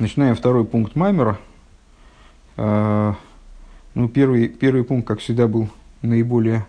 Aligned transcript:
Начинаем 0.00 0.34
второй 0.34 0.64
пункт 0.64 0.96
Маймера. 0.96 1.38
А, 2.56 3.14
ну, 3.94 4.08
первый, 4.08 4.48
первый 4.48 4.82
пункт, 4.82 5.06
как 5.06 5.20
всегда, 5.20 5.46
был 5.46 5.68
наиболее, 6.02 6.66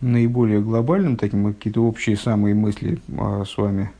наиболее 0.00 0.60
глобальным, 0.60 1.16
таким 1.16 1.52
какие-то 1.52 1.82
общие 1.82 2.16
самые 2.16 2.54
мысли 2.54 3.00
а, 3.18 3.44
с 3.44 3.56
вами, 3.56 3.90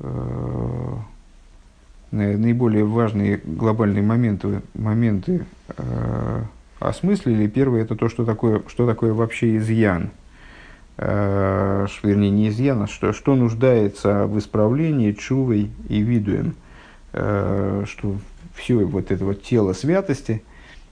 а, 0.00 0.98
наиболее 2.10 2.84
важные 2.84 3.38
глобальные 3.38 4.02
моменты, 4.02 4.60
моменты 4.74 5.46
осмыслили. 6.78 7.46
Первый 7.46 7.80
это 7.80 7.96
то, 7.96 8.10
что 8.10 8.26
такое, 8.26 8.62
что 8.68 8.86
такое 8.86 9.14
вообще 9.14 9.56
изъян– 9.56 10.10
вернее, 10.98 12.30
не 12.30 12.48
изъяна, 12.48 12.86
что, 12.86 13.12
что 13.12 13.34
нуждается 13.34 14.26
в 14.26 14.38
исправлении 14.38 15.12
чувой 15.12 15.70
и 15.88 16.00
видуем, 16.00 16.54
э, 17.12 17.84
что 17.86 18.16
все 18.54 18.84
вот 18.84 19.10
это 19.10 19.24
вот 19.24 19.42
тело 19.42 19.72
святости, 19.72 20.42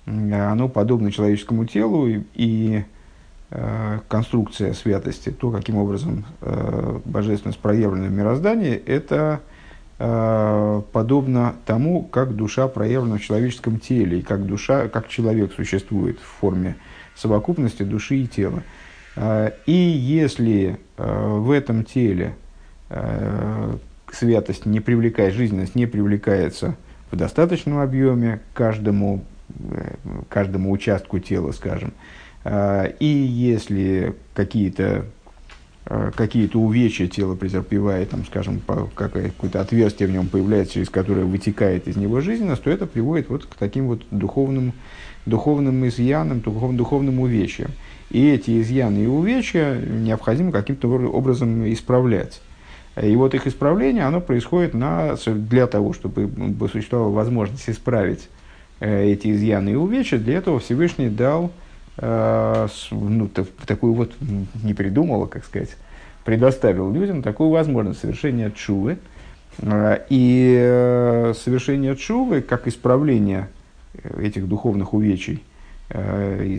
оно 0.06 0.68
подобно 0.68 1.10
человеческому 1.10 1.64
телу, 1.64 2.06
и, 2.06 2.22
и 2.34 2.84
э, 3.50 4.00
конструкция 4.08 4.74
святости, 4.74 5.30
то, 5.30 5.50
каким 5.50 5.76
образом 5.76 6.26
э, 6.42 7.00
божественность 7.04 7.58
проявлена 7.58 8.08
в 8.08 8.12
мироздании, 8.12 8.74
это 8.74 9.40
э, 9.98 10.82
подобно 10.92 11.54
тому, 11.64 12.02
как 12.02 12.36
душа 12.36 12.68
проявлена 12.68 13.16
в 13.16 13.22
человеческом 13.22 13.80
теле, 13.80 14.18
и 14.18 14.22
как 14.22 14.44
душа, 14.44 14.88
как 14.88 15.08
человек 15.08 15.54
существует 15.54 16.18
в 16.18 16.40
форме 16.40 16.76
совокупности 17.14 17.82
души 17.82 18.16
и 18.16 18.26
тела. 18.26 18.62
А, 19.16 19.52
и 19.66 19.72
если 19.72 20.78
а, 20.96 21.38
в 21.38 21.50
этом 21.50 21.84
теле 21.84 22.34
а, 22.90 23.76
святость 24.10 24.66
не 24.66 24.80
привлекает, 24.80 25.34
жизненность 25.34 25.74
не 25.74 25.86
привлекается 25.86 26.76
в 27.10 27.16
достаточном 27.16 27.78
объеме 27.78 28.40
каждому, 28.54 29.24
э, 29.48 29.94
каждому 30.28 30.70
участку 30.72 31.18
тела, 31.18 31.52
скажем, 31.52 31.92
и 32.44 33.06
если 33.06 34.14
какие-то 34.34 35.06
какие-то 35.84 36.58
увечья 36.58 37.06
тело 37.06 37.34
претерпевает, 37.34 38.10
там, 38.10 38.24
скажем, 38.24 38.60
какое-то 38.94 39.60
отверстие 39.60 40.08
в 40.08 40.12
нем 40.12 40.28
появляется, 40.28 40.74
через 40.74 40.88
которое 40.88 41.24
вытекает 41.24 41.88
из 41.88 41.96
него 41.96 42.20
жизненность, 42.20 42.62
то 42.62 42.70
это 42.70 42.86
приводит 42.86 43.28
вот 43.28 43.44
к 43.44 43.54
таким 43.54 43.88
вот 43.88 44.02
духовным, 44.10 44.72
духовным 45.26 45.86
изъянам, 45.86 46.40
духов, 46.40 46.74
духовным 46.74 47.20
увечьям. 47.20 47.70
И 48.10 48.26
эти 48.28 48.60
изъяны 48.60 49.04
и 49.04 49.06
увечья 49.06 49.78
необходимо 49.78 50.52
каким-то 50.52 50.88
образом 50.88 51.70
исправлять. 51.70 52.40
И 53.02 53.14
вот 53.16 53.34
их 53.34 53.46
исправление, 53.46 54.04
оно 54.04 54.20
происходит 54.20 54.72
на, 54.72 55.16
для 55.26 55.66
того, 55.66 55.92
чтобы 55.92 56.30
существовала 56.72 57.10
возможность 57.10 57.68
исправить 57.68 58.28
э, 58.78 59.06
эти 59.06 59.32
изъяны 59.32 59.70
и 59.70 59.74
увечья, 59.74 60.16
для 60.16 60.36
этого 60.38 60.60
Всевышний 60.60 61.08
дал 61.08 61.46
э, 61.46 61.63
ну, 62.00 63.28
такую 63.66 63.94
вот, 63.94 64.12
не 64.62 64.74
придумал, 64.74 65.26
как 65.26 65.44
сказать, 65.44 65.76
предоставил 66.24 66.90
людям 66.92 67.22
такую 67.22 67.50
возможность 67.50 68.00
совершения 68.00 68.50
чувы. 68.50 68.98
Э, 69.58 70.04
и 70.08 71.32
совершение 71.36 71.94
чувы, 71.96 72.40
как 72.40 72.66
исправление 72.66 73.48
этих 74.18 74.48
духовных 74.48 74.92
увечий, 74.92 75.42
Э, 75.90 76.58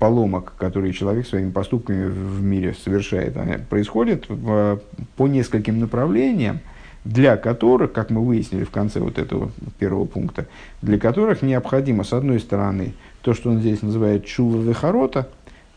поломок, 0.00 0.54
которые 0.58 0.92
человек 0.92 1.26
своими 1.26 1.50
поступками 1.50 2.06
в 2.08 2.42
мире 2.42 2.74
совершает, 2.74 3.36
они 3.36 3.58
происходят 3.58 4.26
по 4.26 5.28
нескольким 5.28 5.78
направлениям, 5.78 6.58
для 7.04 7.36
которых, 7.36 7.92
как 7.92 8.10
мы 8.10 8.24
выяснили 8.24 8.64
в 8.64 8.70
конце 8.70 8.98
вот 8.98 9.18
этого 9.18 9.52
первого 9.78 10.04
пункта, 10.04 10.46
для 10.82 10.98
которых 10.98 11.42
необходимо, 11.42 12.02
с 12.02 12.12
одной 12.12 12.40
стороны, 12.40 12.94
то, 13.26 13.34
что 13.34 13.50
он 13.50 13.58
здесь 13.58 13.82
называет 13.82 14.24
чува 14.24 14.62
вехарота, 14.62 15.26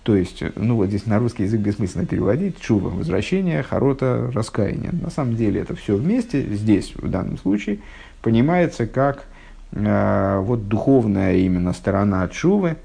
то 0.04 0.16
есть, 0.16 0.44
ну 0.56 0.76
вот 0.76 0.90
здесь 0.90 1.08
на 1.08 1.18
русский 1.18 1.44
язык 1.44 1.62
бессмысленно 1.62 2.06
переводить, 2.06 2.62
чува– 2.62 2.90
возвращение, 2.92 3.64
харота– 3.64 4.32
раскаяние. 4.34 4.92
На 4.92 5.10
самом 5.10 5.36
деле 5.36 5.62
это 5.62 5.76
все 5.76 5.96
вместе, 5.96 6.42
здесь, 6.42 6.94
в 6.96 7.10
данном 7.10 7.40
случае, 7.40 7.80
понимается 8.22 8.86
как 8.86 9.26
э, 9.72 10.40
вот 10.44 10.68
духовная 10.68 11.38
именно 11.38 11.74
сторона 11.74 12.28
чувы, 12.28 12.78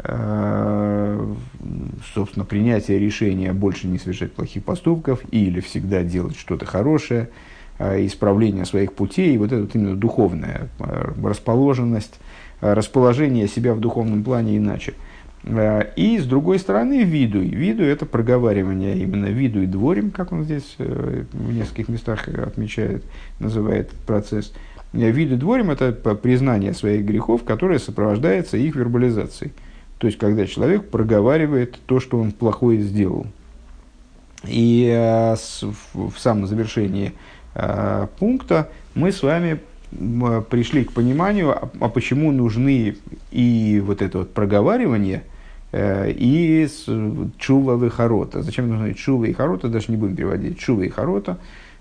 Э, 0.00 1.34
собственно, 2.14 2.44
принятие 2.44 3.00
решения 3.00 3.52
больше 3.52 3.88
не 3.88 3.98
совершать 3.98 4.32
плохих 4.32 4.62
поступков 4.62 5.22
или 5.32 5.58
всегда 5.58 6.04
делать 6.04 6.38
что-то 6.38 6.66
хорошее, 6.66 7.30
э, 7.80 8.06
исправление 8.06 8.64
своих 8.64 8.92
путей, 8.92 9.36
вот 9.38 9.46
это 9.46 9.62
вот 9.62 9.74
именно 9.74 9.96
духовная 9.96 10.68
э, 10.78 11.12
расположенность, 11.20 12.20
расположение 12.60 13.48
себя 13.48 13.74
в 13.74 13.80
духовном 13.80 14.24
плане 14.24 14.56
иначе. 14.56 14.94
И 15.96 16.18
с 16.20 16.26
другой 16.26 16.58
стороны, 16.58 17.04
видуй. 17.04 17.48
Видуй– 17.48 17.86
это 17.88 18.06
проговаривание 18.06 18.98
именно 18.98 19.26
видуй 19.26 19.66
дворим, 19.66 20.10
как 20.10 20.32
он 20.32 20.44
здесь 20.44 20.74
в 20.78 21.52
нескольких 21.52 21.88
местах 21.88 22.28
отмечает, 22.28 23.04
называет 23.38 23.90
процесс. 24.06 24.52
Видуй 24.92 25.38
дворим– 25.38 25.70
это 25.70 25.92
признание 25.92 26.74
своих 26.74 27.04
грехов, 27.04 27.44
которое 27.44 27.78
сопровождается 27.78 28.56
их 28.56 28.74
вербализацией. 28.74 29.52
То 29.98 30.06
есть, 30.06 30.18
когда 30.18 30.46
человек 30.46 30.88
проговаривает 30.90 31.78
то, 31.86 32.00
что 32.00 32.18
он 32.18 32.32
плохое 32.32 32.80
сделал. 32.80 33.26
И 34.44 34.88
э, 34.88 35.34
в, 35.92 36.18
самом 36.18 36.46
завершении 36.46 37.12
э, 37.54 38.06
пункта 38.18 38.70
мы 38.94 39.10
с 39.10 39.22
вами 39.22 39.54
э, 39.54 39.58
пришли 39.90 40.84
к 40.84 40.92
пониманию, 40.92 41.50
а, 41.50 41.70
а 41.80 41.88
почему 41.88 42.32
нужны 42.32 42.96
и 43.30 43.82
вот 43.84 44.02
это 44.02 44.18
вот 44.18 44.34
проговаривание, 44.34 45.22
э, 45.72 46.10
и 46.10 46.68
чува 47.38 47.84
и 47.84 47.88
харота. 47.88 48.42
Зачем 48.42 48.68
нужны 48.68 48.94
чува 48.94 49.24
и 49.24 49.32
харота, 49.32 49.68
даже 49.68 49.86
не 49.88 49.96
будем 49.96 50.16
переводить. 50.16 50.58
Чува 50.58 50.82
и 50.82 50.88
харота, 50.88 51.38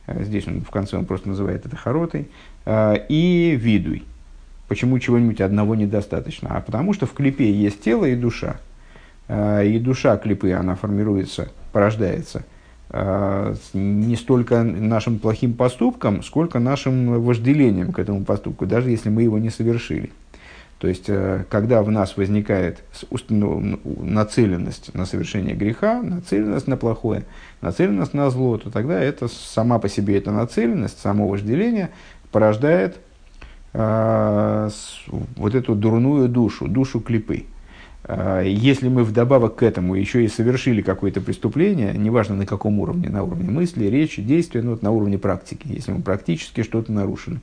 э, 0.07 0.23
здесь 0.23 0.47
он 0.47 0.61
в 0.61 0.69
конце 0.69 0.97
он 0.97 1.05
просто 1.05 1.29
называет 1.29 1.65
это 1.65 1.75
харотой, 1.75 2.27
э, 2.65 3.05
и 3.09 3.57
видуй. 3.59 4.03
Почему 4.67 4.99
чего-нибудь 4.99 5.39
одного 5.39 5.75
недостаточно? 5.75 6.49
А 6.51 6.61
потому 6.61 6.93
что 6.93 7.05
в 7.05 7.13
клипе 7.13 7.51
есть 7.51 7.81
тело 7.81 8.05
и 8.05 8.15
душа. 8.15 8.57
И 9.29 9.79
душа 9.81 10.17
клипы, 10.17 10.51
она 10.51 10.75
формируется, 10.75 11.49
порождается 11.71 12.45
не 12.89 14.15
столько 14.15 14.63
нашим 14.63 15.19
плохим 15.19 15.53
поступком, 15.53 16.23
сколько 16.23 16.59
нашим 16.59 17.21
вожделением 17.21 17.91
к 17.91 17.99
этому 17.99 18.23
поступку, 18.23 18.65
даже 18.65 18.89
если 18.89 19.09
мы 19.09 19.23
его 19.23 19.37
не 19.39 19.49
совершили. 19.49 20.11
То 20.79 20.87
есть, 20.87 21.05
э, 21.07 21.43
когда 21.49 21.81
в 21.81 21.89
нас 21.89 22.17
возникает 22.17 22.83
нацеленность 23.29 24.93
на 24.93 25.05
совершение 25.05 25.55
греха, 25.55 26.01
нацеленность 26.03 26.67
на 26.67 26.77
плохое, 26.77 27.25
нацеленность 27.61 28.13
на 28.13 28.29
зло, 28.29 28.57
то 28.57 28.69
тогда 28.69 28.99
это 28.99 29.27
сама 29.27 29.79
по 29.79 29.89
себе 29.89 30.17
эта 30.17 30.31
нацеленность, 30.31 30.99
само 30.99 31.27
вожделение 31.27 31.89
порождает 32.31 32.97
а, 33.73 34.69
вот 35.35 35.55
эту 35.55 35.75
дурную 35.75 36.29
душу, 36.29 36.67
душу 36.67 36.99
клипы. 36.99 37.45
А, 38.07 38.41
если 38.41 38.87
мы 38.87 39.03
вдобавок 39.03 39.55
к 39.55 39.63
этому 39.63 39.95
еще 39.95 40.23
и 40.23 40.27
совершили 40.29 40.81
какое-то 40.81 41.19
преступление, 41.19 41.93
неважно 41.93 42.35
на 42.35 42.45
каком 42.45 42.79
уровне, 42.79 43.09
на 43.09 43.23
уровне 43.23 43.49
мысли, 43.49 43.85
речи, 43.85 44.21
действия, 44.21 44.61
ну, 44.61 44.71
вот 44.71 44.81
на 44.81 44.91
уровне 44.91 45.17
практики, 45.17 45.67
если 45.67 45.91
мы 45.91 46.01
практически 46.01 46.63
что-то 46.63 46.91
нарушили, 46.91 47.39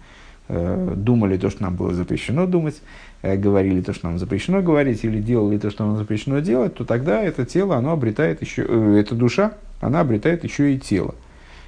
э, 0.48 0.94
думали 0.96 1.36
то, 1.36 1.50
что 1.50 1.62
нам 1.64 1.76
было 1.76 1.92
запрещено 1.92 2.46
думать, 2.46 2.80
э, 3.20 3.36
говорили 3.36 3.82
то, 3.82 3.92
что 3.92 4.08
нам 4.08 4.18
запрещено 4.18 4.62
говорить, 4.62 5.04
или 5.04 5.20
делали 5.20 5.58
то, 5.58 5.70
что 5.70 5.84
нам 5.84 5.98
запрещено 5.98 6.38
делать, 6.38 6.74
то 6.74 6.84
тогда 6.86 7.22
это 7.22 7.44
тело, 7.44 7.76
оно 7.76 7.92
обретает 7.92 8.40
еще, 8.40 8.64
э, 8.66 8.96
эта 9.00 9.14
душа, 9.14 9.52
она 9.82 10.00
обретает 10.00 10.44
еще 10.44 10.74
и 10.74 10.78
тело. 10.78 11.14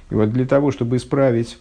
И 0.09 0.15
вот 0.15 0.31
для 0.31 0.45
того, 0.45 0.71
чтобы 0.71 0.97
исправить 0.97 1.59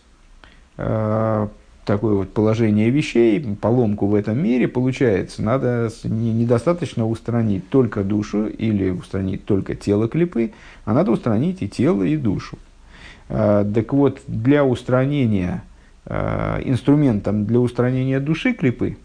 такое 1.86 2.14
вот 2.14 2.34
положение 2.34 2.90
вещей, 2.90 3.56
поломку 3.60 4.06
в 4.08 4.14
этом 4.14 4.42
мире, 4.42 4.68
получается, 4.68 5.42
надо 5.42 5.90
недостаточно 6.04 7.06
устранить 7.06 7.68
только 7.70 8.02
душу 8.02 8.48
или 8.48 8.90
устранить 8.90 9.44
только 9.44 9.74
тело 9.74 10.08
клипы, 10.08 10.52
а 10.84 10.92
надо 10.92 11.12
устранить 11.12 11.62
и 11.62 11.68
тело, 11.68 12.02
и 12.02 12.16
душу. 12.16 12.58
А, 13.28 13.64
так 13.64 13.92
вот, 13.92 14.20
для 14.26 14.64
устранения, 14.64 15.62
а, 16.04 16.60
инструментом 16.64 17.46
для 17.46 17.60
устранения 17.60 18.18
души 18.18 18.52
клипы 18.52 18.96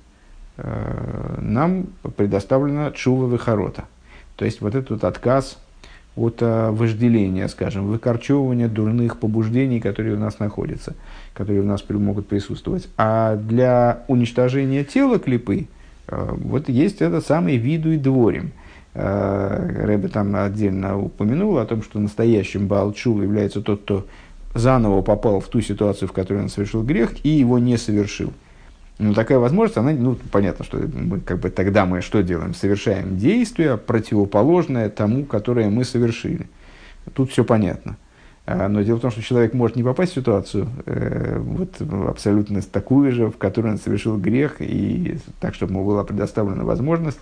а, 0.57 1.39
нам 1.39 1.88
предоставлена 2.18 2.92
чува 2.92 3.31
вихарота. 3.31 3.86
То 4.36 4.45
есть, 4.45 4.60
вот 4.60 4.74
этот 4.74 5.04
отказ 5.04 5.60
от 6.16 6.40
а, 6.42 6.72
вожделения, 6.72 7.48
скажем, 7.48 7.88
выкорчевывания 7.88 8.68
дурных 8.68 9.18
побуждений, 9.18 9.80
которые 9.80 10.16
у 10.16 10.19
нас 10.19 10.40
находятся, 10.40 10.96
которые 11.34 11.62
у 11.62 11.66
нас 11.66 11.84
могут 11.90 12.28
присутствовать. 12.28 12.90
А 12.98 13.36
для 13.36 14.04
уничтожения 14.08 14.84
тела 14.84 15.19
клипы, 15.19 15.68
а, 16.08 16.36
вот 16.36 16.69
есть 16.69 17.02
этот 17.02 17.25
самый 17.25 17.58
виду 17.58 17.92
и 17.92 17.98
дворим. 17.98 18.52
А, 18.94 19.86
Рэбе 19.86 20.10
там 20.10 20.36
отдельно 20.36 21.00
упомянул 21.00 21.58
о 21.58 21.66
том, 21.66 21.81
что 21.81 22.00
настоящим 22.00 22.68
Баалчул 22.68 23.22
является 23.22 23.62
тот, 23.62 23.84
кто 23.84 24.06
заново 24.54 25.02
попал 25.02 25.40
в 25.40 25.48
ту 25.48 25.62
ситуацию, 25.62 26.10
в 26.10 26.12
которой 26.12 26.44
он 26.44 26.50
совершил 26.50 26.84
грех, 26.84 27.25
и 27.25 27.30
его 27.30 27.58
не 27.58 27.78
совершил. 27.78 28.34
Но 29.01 29.15
такая 29.15 29.39
возможность, 29.39 29.77
она, 29.77 29.92
ну, 29.92 30.15
понятно, 30.31 30.63
что 30.63 30.77
мы, 30.77 31.19
как 31.21 31.39
бы, 31.39 31.50
тогда 31.50 31.88
мы 31.88 32.01
что 32.01 32.21
делаем? 32.21 32.53
Совершаем 32.53 33.18
действие, 33.18 33.77
противоположное 33.77 34.89
тому, 34.89 35.25
которое 35.25 35.71
мы 35.71 35.86
совершили. 35.86 36.48
Тут 37.15 37.31
все 37.31 37.44
понятно. 37.44 37.98
А, 38.45 38.68
но 38.68 38.83
дело 38.83 38.98
в 38.98 39.01
том, 39.01 39.09
что 39.09 39.24
человек 39.24 39.56
может 39.56 39.75
не 39.75 39.81
попасть 39.81 40.12
в 40.12 40.15
ситуацию 40.15 40.68
э, 40.86 41.39
вот, 41.39 41.81
абсолютно 42.09 42.62
такую 42.62 43.12
же, 43.12 43.31
в 43.31 43.38
которой 43.38 43.71
он 43.71 43.80
совершил 43.80 44.18
грех, 44.18 44.57
и 44.59 45.18
так, 45.39 45.56
чтобы 45.56 45.74
ему 45.74 45.86
была 45.86 46.03
предоставлена 46.03 46.63
возможность 46.63 47.19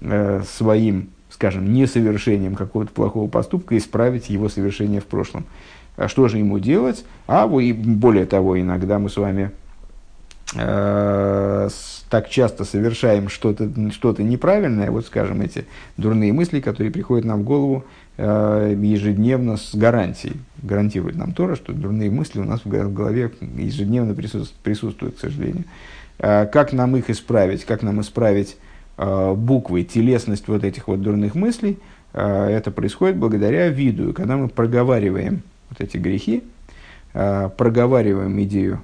э, 0.00 0.42
своим, 0.46 1.08
скажем, 1.30 1.72
несовершением 1.72 2.54
какого-то 2.54 2.92
плохого 2.92 3.30
поступка 3.30 3.78
исправить 3.78 4.28
его 4.28 4.50
совершение 4.50 5.00
в 5.00 5.06
прошлом. 5.06 5.46
А 5.96 6.06
что 6.08 6.28
же 6.28 6.36
ему 6.36 6.58
делать? 6.58 7.06
А 7.26 7.48
и 7.58 7.72
более 7.72 8.26
того, 8.26 8.60
иногда 8.60 8.98
мы 8.98 9.08
с 9.08 9.16
вами 9.16 9.52
э, 10.56 11.68
так 12.10 12.28
часто 12.28 12.64
совершаем 12.64 13.28
что-то 13.28 13.68
что 13.90 14.14
неправильное, 14.18 14.90
вот 14.90 15.06
скажем, 15.06 15.40
эти 15.40 15.64
дурные 15.96 16.32
мысли, 16.32 16.60
которые 16.60 16.92
приходят 16.92 17.24
нам 17.24 17.40
в 17.40 17.44
голову 17.44 17.84
э, 18.16 18.76
ежедневно 18.80 19.56
с 19.56 19.74
гарантией. 19.74 20.34
Гарантирует 20.62 21.16
нам 21.16 21.32
Тора, 21.32 21.56
что 21.56 21.72
дурные 21.72 22.10
мысли 22.10 22.40
у 22.40 22.44
нас 22.44 22.60
в 22.64 22.68
голове 22.68 23.32
ежедневно 23.56 24.14
присутствуют, 24.14 24.62
присутствуют 24.62 25.16
к 25.16 25.20
сожалению. 25.20 25.64
Э, 26.18 26.46
как 26.46 26.72
нам 26.72 26.96
их 26.96 27.10
исправить? 27.10 27.64
Как 27.64 27.82
нам 27.82 28.00
исправить 28.00 28.56
э, 28.96 29.34
буквы, 29.34 29.82
телесность 29.82 30.46
вот 30.48 30.62
этих 30.64 30.88
вот 30.88 31.02
дурных 31.02 31.34
мыслей? 31.34 31.78
Э, 32.12 32.46
это 32.46 32.70
происходит 32.70 33.16
благодаря 33.16 33.68
виду, 33.68 34.12
когда 34.12 34.36
мы 34.36 34.48
проговариваем 34.48 35.42
вот 35.70 35.80
эти 35.80 35.96
грехи, 35.96 36.44
э, 37.12 37.50
проговариваем 37.56 38.40
идею 38.42 38.82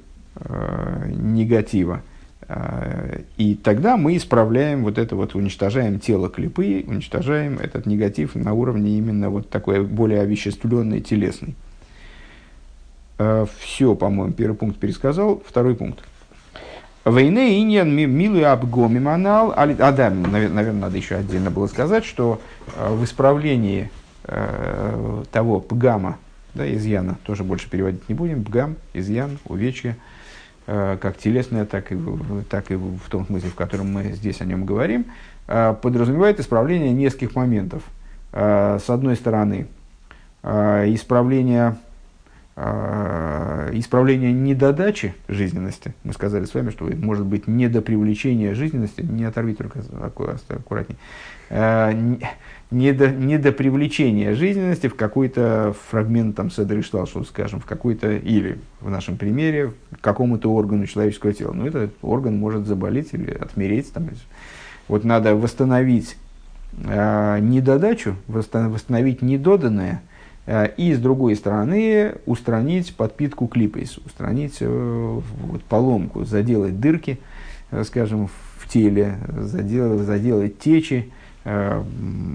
негатива, 1.06 2.02
э, 2.48 3.22
и 3.36 3.54
тогда 3.54 3.96
мы 3.96 4.16
исправляем 4.16 4.84
вот 4.84 4.98
это 4.98 5.16
вот, 5.16 5.34
уничтожаем 5.34 5.98
тело 5.98 6.28
клипы, 6.28 6.84
уничтожаем 6.86 7.58
этот 7.58 7.86
негатив 7.86 8.34
на 8.34 8.52
уровне 8.52 8.96
именно 8.96 9.30
вот 9.30 9.50
такой 9.50 9.82
более 9.84 10.20
овеществленный, 10.20 11.00
телесный. 11.00 11.54
Все, 13.58 13.94
по-моему, 13.94 14.32
первый 14.32 14.56
пункт 14.56 14.78
пересказал. 14.78 15.42
Второй 15.46 15.74
пункт. 15.74 16.02
Войны 17.04 17.60
иньян 17.60 17.90
милый 17.92 18.46
обгомиманал. 18.46 19.52
А 19.54 19.92
да, 19.92 20.08
наверное, 20.08 20.72
надо 20.72 20.96
еще 20.96 21.16
отдельно 21.16 21.50
было 21.50 21.66
сказать, 21.66 22.06
что 22.06 22.40
в 22.78 23.04
исправлении 23.04 23.90
того 24.24 25.60
пгама, 25.60 26.16
да, 26.54 26.72
изъяна, 26.72 27.18
тоже 27.24 27.44
больше 27.44 27.68
переводить 27.68 28.08
не 28.08 28.14
будем, 28.14 28.42
бгам, 28.42 28.76
изъян, 28.94 29.38
увечья, 29.44 29.90
э, 29.90 30.19
как 31.00 31.16
телесное, 31.18 31.64
так 31.64 31.90
и, 31.90 31.98
так 32.48 32.70
и 32.70 32.76
в 32.76 33.08
том 33.10 33.26
смысле, 33.26 33.50
в 33.50 33.54
котором 33.54 33.92
мы 33.92 34.12
здесь 34.12 34.40
о 34.40 34.44
нем 34.44 34.64
говорим, 34.64 35.06
э, 35.48 35.74
подразумевает 35.82 36.38
исправление 36.38 36.92
нескольких 36.92 37.34
моментов. 37.34 37.82
Э, 38.32 38.78
с 38.78 38.88
одной 38.88 39.16
стороны, 39.16 39.66
э, 40.42 40.94
исправление, 40.94 41.70
э, 41.70 41.89
исправление 42.56 44.32
недодачи 44.32 45.14
жизненности. 45.28 45.94
Мы 46.04 46.12
сказали 46.12 46.44
с 46.44 46.52
вами, 46.52 46.70
что 46.70 46.84
может 46.84 47.24
быть 47.24 47.46
недопривлечение 47.46 48.54
жизненности, 48.54 49.00
не 49.00 49.24
оторви 49.24 49.54
только 49.54 49.80
аккуратнее. 50.02 50.98
Э, 51.50 51.92
недо, 52.70 53.10
недопривлечение 53.10 54.34
жизненности 54.34 54.86
в 54.86 54.94
какой-то 54.94 55.74
фрагмент 55.90 56.36
там 56.36 56.50
Седриштал, 56.50 57.06
что 57.06 57.24
скажем, 57.24 57.60
в 57.60 57.66
какой-то, 57.66 58.12
или 58.12 58.58
в 58.80 58.88
нашем 58.88 59.16
примере, 59.16 59.72
какому-то 60.00 60.52
органу 60.52 60.86
человеческого 60.86 61.32
тела. 61.32 61.52
Но 61.52 61.66
этот 61.66 61.92
орган 62.02 62.38
может 62.38 62.66
заболеть 62.66 63.12
или 63.12 63.32
отмереть. 63.32 63.92
Там. 63.92 64.10
Вот 64.86 65.02
надо 65.02 65.34
восстановить 65.34 66.16
э, 66.84 67.38
недодачу, 67.40 68.14
восстановить 68.28 69.20
недоданное, 69.20 70.02
и 70.76 70.94
с 70.94 70.98
другой 70.98 71.36
стороны 71.36 72.14
устранить 72.26 72.96
подпитку 72.96 73.46
клипейс, 73.46 73.98
устранить 73.98 74.56
э, 74.60 75.20
вот, 75.42 75.62
поломку, 75.64 76.24
заделать 76.24 76.80
дырки, 76.80 77.20
э, 77.70 77.84
скажем, 77.84 78.28
в 78.58 78.68
теле, 78.68 79.18
заделать, 79.28 80.06
заделать 80.06 80.58
течи, 80.58 81.12
Э, 81.42 81.82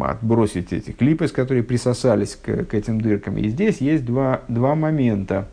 отбросить 0.01 0.73
эти 0.73 0.89
клипы, 0.89 1.27
которые 1.27 1.61
присосались 1.61 2.35
к, 2.35 2.65
к 2.65 2.73
этим 2.73 2.99
дыркам. 2.99 3.37
И 3.37 3.49
здесь 3.49 3.77
есть 3.77 4.03
два, 4.03 4.41
два 4.47 4.73
момента. 4.73 5.47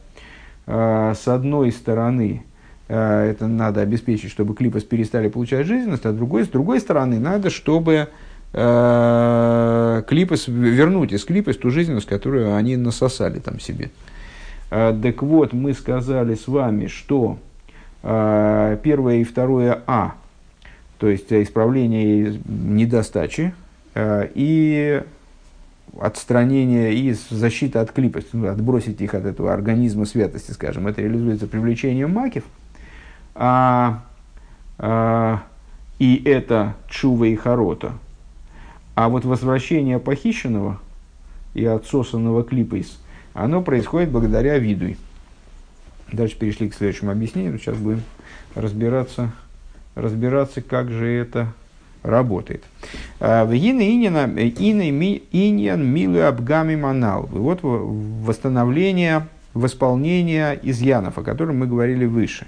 Э, 0.67 1.13
с 1.15 1.29
одной 1.29 1.71
стороны, 1.71 2.45
э, 2.89 3.31
это 3.31 3.47
надо 3.49 3.83
обеспечить, 3.83 4.31
чтобы 4.31 4.55
клипы 4.55 4.81
перестали 4.81 5.29
получать 5.29 5.67
жизненность, 5.67 6.07
а 6.07 6.13
другой, 6.13 6.45
с 6.45 6.49
другой 6.49 6.81
стороны, 6.81 7.19
надо, 7.19 7.51
чтобы 7.51 8.09
клипы 8.53 10.37
вернуть 10.47 11.13
из 11.13 11.25
клипы 11.25 11.53
ту 11.55 11.71
жизненность, 11.71 12.07
которую 12.07 12.55
они 12.55 12.77
насосали 12.77 13.39
там 13.39 13.59
себе. 13.61 13.91
Так 14.69 15.23
вот, 15.23 15.53
мы 15.53 15.73
сказали 15.73 16.35
с 16.35 16.47
вами, 16.49 16.87
что 16.87 17.39
первое 18.03 19.17
и 19.17 19.25
второе 19.25 19.83
А– 19.87 20.15
то 21.03 21.09
есть 21.09 21.33
э, 21.33 21.43
исправление 21.43 22.39
недостачи 22.47 23.53
э, 23.97 24.29
и 24.37 25.03
отстранение 25.99 26.95
и 26.95 27.13
защита 27.13 27.81
от 27.81 27.91
клипости, 27.91 28.29
ну, 28.35 28.47
отбросить 28.47 29.01
их 29.01 29.13
от 29.15 29.25
этого 29.25 29.53
организма 29.53 30.05
святости, 30.05 30.53
скажем, 30.53 30.87
это 30.87 31.03
реализуется 31.03 31.49
привлечением 31.49 32.13
макив, 32.13 32.45
а, 33.35 34.05
а, 34.79 35.43
и 35.99 36.23
это 36.25 36.77
чува 36.89 37.25
и 37.27 37.35
харота. 37.35 37.95
А 38.95 39.09
вот 39.09 39.25
возвращение 39.25 39.99
похищенного 39.99 40.81
и 41.55 41.65
отсосанного 41.65 42.45
клипейс, 42.45 42.99
оно 43.35 43.63
происходит 43.63 44.11
благодаря 44.11 44.59
виду. 44.59 44.97
Дальше 46.13 46.37
перешли 46.37 46.69
к 46.69 46.75
следующему 46.75 47.11
объяснению, 47.11 47.59
сейчас 47.59 47.77
будем 47.77 48.03
разбираться 48.55 49.33
разбираться, 49.95 50.63
как 50.63 50.91
же 50.91 51.07
это 51.07 51.53
работает. 52.03 52.65
А, 53.21 53.47
иньян 55.33 55.85
милы 55.87 56.23
абгами 56.23 56.77
манал. 56.77 57.29
Вот 57.31 57.61
восстановление, 57.63 59.29
восполнение 59.55 60.59
изъянов, 60.63 61.19
о 61.19 61.23
котором 61.23 61.59
мы 61.59 61.67
говорили 61.67 62.07
выше. 62.07 62.47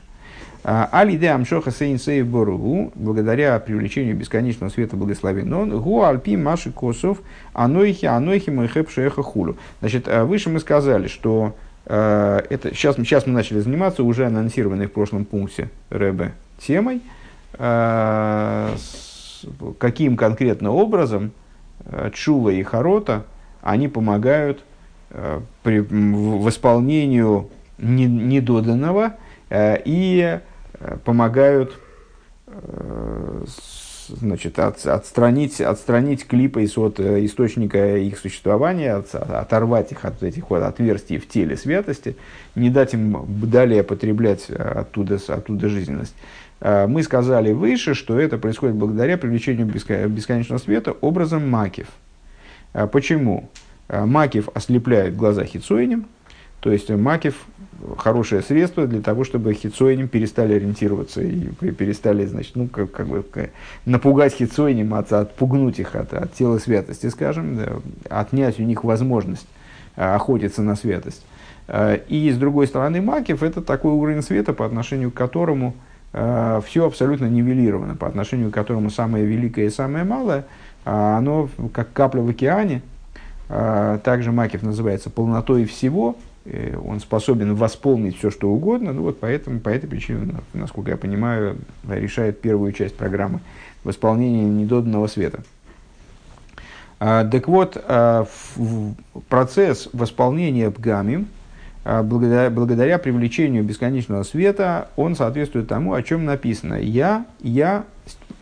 А, 0.64 0.88
Алиде 0.90 1.28
амшоха 1.28 1.70
сейн 1.70 1.98
сейв 1.98 2.26
боругу, 2.26 2.90
благодаря 2.94 3.58
привлечению 3.58 4.16
бесконечного 4.16 4.70
света 4.70 4.96
благословен 4.96 5.52
он, 5.52 5.78
гу 5.80 6.02
альпи 6.02 6.36
маши 6.36 6.72
косов, 6.72 7.18
анойхи, 7.52 8.06
анойхи 8.06 8.50
мэхэп 8.50 8.90
шеха 8.90 9.22
хулу. 9.22 9.56
Значит, 9.80 10.08
а, 10.08 10.24
выше 10.24 10.50
мы 10.50 10.60
сказали, 10.60 11.06
что 11.06 11.54
это, 11.86 12.70
сейчас, 12.72 12.96
сейчас 12.96 13.26
мы 13.26 13.34
начали 13.34 13.60
заниматься 13.60 14.04
уже 14.04 14.24
анонсированной 14.24 14.86
в 14.86 14.92
прошлом 14.92 15.26
пункте 15.26 15.68
Рэбе 15.90 16.32
темой– 16.58 17.02
каким 19.78 20.16
конкретно 20.16 20.70
образом 20.70 21.32
Чула 22.12 22.50
и 22.50 22.62
Харота, 22.62 23.24
они 23.62 23.88
помогают 23.88 24.64
при 25.62 25.80
восполнению 25.80 27.50
недоданного 27.78 29.14
и 29.50 30.40
помогают 31.04 31.78
значит, 34.08 34.58
от, 34.58 34.84
отстранить, 34.86 35.60
отстранить 35.60 36.26
клипы 36.26 36.64
от 36.76 37.00
источника 37.00 37.96
их 37.96 38.18
существования, 38.18 38.94
от, 38.94 39.14
оторвать 39.14 39.92
их 39.92 40.04
от 40.04 40.22
этих 40.22 40.50
вот 40.50 40.62
отверстий 40.62 41.18
в 41.18 41.26
теле 41.28 41.56
святости, 41.56 42.16
не 42.54 42.70
дать 42.70 42.94
им 42.94 43.24
далее 43.26 43.82
потреблять 43.82 44.50
оттуда, 44.50 45.18
оттуда 45.28 45.68
жизненность. 45.68 46.14
Э, 46.60 46.86
мы 46.86 47.02
сказали 47.02 47.52
выше, 47.52 47.94
что 47.94 48.18
это 48.18 48.38
происходит 48.38 48.76
благодаря 48.76 49.18
привлечению 49.18 49.66
бесконечного 49.66 50.58
света 50.58 50.92
образом 50.92 51.48
макив. 51.48 51.88
Э, 52.72 52.86
почему? 52.86 53.50
Э, 53.88 54.04
макив 54.04 54.48
ослепляет 54.54 55.16
глаза 55.16 55.44
хитсоинем, 55.44 56.06
то 56.60 56.72
есть 56.72 56.88
макив 56.88 57.44
хорошее 57.98 58.42
средство 58.42 58.86
для 58.86 59.00
того, 59.00 59.24
чтобы 59.24 59.54
хитсоинем 59.54 60.08
перестали 60.08 60.54
ориентироваться 60.54 61.22
и 61.22 61.38
перестали, 61.72 62.26
значит, 62.26 62.56
ну, 62.56 62.68
как, 62.68 62.90
как 62.90 63.06
бы 63.06 63.24
напугать 63.84 64.34
хитсоинем, 64.34 64.94
от, 64.94 65.12
отпугнуть 65.12 65.78
их 65.78 65.94
от, 65.94 66.12
от 66.14 66.32
тела 66.34 66.58
святости, 66.58 67.08
скажем, 67.08 67.56
да, 67.56 67.72
отнять 68.08 68.58
у 68.58 68.62
них 68.62 68.84
возможность 68.84 69.46
охотиться 69.96 70.62
на 70.62 70.76
святость. 70.76 71.24
И 72.08 72.30
с 72.34 72.36
другой 72.36 72.66
стороны, 72.66 73.00
макив 73.00 73.42
это 73.42 73.62
такой 73.62 73.92
уровень 73.92 74.22
света, 74.22 74.52
по 74.52 74.66
отношению 74.66 75.10
к 75.10 75.14
которому 75.14 75.74
Э, 76.16 76.60
все 76.64 76.86
абсолютно 76.86 77.26
нивелировано, 77.26 77.96
по 77.96 78.06
отношению 78.06 78.50
к 78.50 78.54
которому 78.54 78.88
самое 78.88 79.26
великое 79.26 79.66
и 79.66 79.70
самое 79.70 80.04
малое, 80.04 80.44
а 80.84 81.18
оно 81.18 81.48
как 81.72 81.92
капля 81.92 82.20
в 82.20 82.28
океане, 82.28 82.82
также 83.46 84.32
Макев 84.32 84.62
называется 84.62 85.10
полнотой 85.10 85.66
всего, 85.66 86.16
он 86.46 87.00
способен 87.00 87.54
восполнить 87.54 88.18
все, 88.18 88.30
что 88.30 88.50
угодно, 88.50 88.92
ну 88.92 89.02
вот 89.02 89.20
поэтому, 89.20 89.60
по 89.60 89.70
этой 89.70 89.88
причине, 89.88 90.34
насколько 90.52 90.90
я 90.90 90.96
понимаю, 90.96 91.56
решает 91.88 92.40
первую 92.40 92.72
часть 92.72 92.96
программы 92.96 93.40
восполнения 93.82 94.44
недоданного 94.44 95.06
света. 95.06 95.40
А, 97.00 97.24
так 97.24 97.48
вот, 97.48 97.76
а, 97.86 98.26
процесс 99.28 99.88
восполнения 99.92 100.70
пгами, 100.70 101.26
а, 101.84 102.02
благодаря, 102.02 102.50
благодаря 102.50 102.98
привлечению 102.98 103.62
бесконечного 103.62 104.22
света, 104.22 104.88
он 104.96 105.14
соответствует 105.14 105.68
тому, 105.68 105.92
о 105.92 106.02
чем 106.02 106.24
написано. 106.24 106.74
«Я, 106.74 107.26
я, 107.40 107.84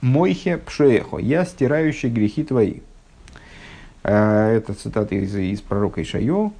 мойхе 0.00 0.58
пшеехо, 0.58 1.18
я 1.18 1.44
стирающий 1.44 2.08
грехи 2.08 2.44
твои». 2.44 2.80
Это 4.02 4.74
цитата 4.74 5.14
из, 5.14 5.34
из 5.34 5.60
пророка 5.60 6.02
Ишайо. 6.02 6.52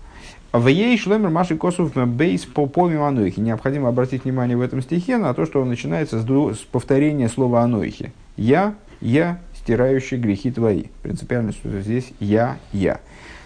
В 0.53 0.67
ей 0.67 0.99
шлемер 0.99 1.31
Маши 1.31 1.57
Косов 1.57 1.95
бейс 1.95 2.45
по 2.45 2.67
помимо 2.67 3.09
Анойхи. 3.09 3.41
Необходимо 3.41 3.89
обратить 3.89 4.25
внимание 4.25 4.57
в 4.57 4.61
этом 4.61 4.83
стихе 4.83 5.17
на 5.17 5.33
то, 5.33 5.47
что 5.47 5.63
он 5.63 5.69
начинается 5.69 6.21
с, 6.21 6.25
с 6.25 6.59
повторения 6.59 7.29
слова 7.31 7.63
Анойхи. 7.63 8.13
Я, 8.37 8.75
я, 9.01 9.41
стирающий 9.55 10.19
грехи 10.19 10.51
твои. 10.51 10.85
Принципиально, 11.03 11.53
что 11.53 11.81
здесь 11.81 12.13
я, 12.21 12.59
я. 12.73 13.01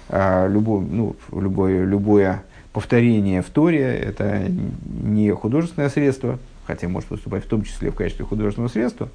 А, 0.08 0.48
любое, 0.48 0.80
ну, 0.80 1.16
любое, 1.32 1.84
любое 1.84 2.42
повторение 2.72 3.40
в 3.40 3.50
Торе– 3.50 3.82
это 3.82 4.50
не 5.02 5.30
художественное 5.30 5.88
средство, 5.90 6.38
хотя 6.66 6.88
может 6.88 7.10
выступать 7.10 7.44
в 7.44 7.48
том 7.48 7.62
числе 7.62 7.90
в 7.90 7.94
качестве 7.94 8.24
художественного 8.24 8.68
средства, 8.68 9.08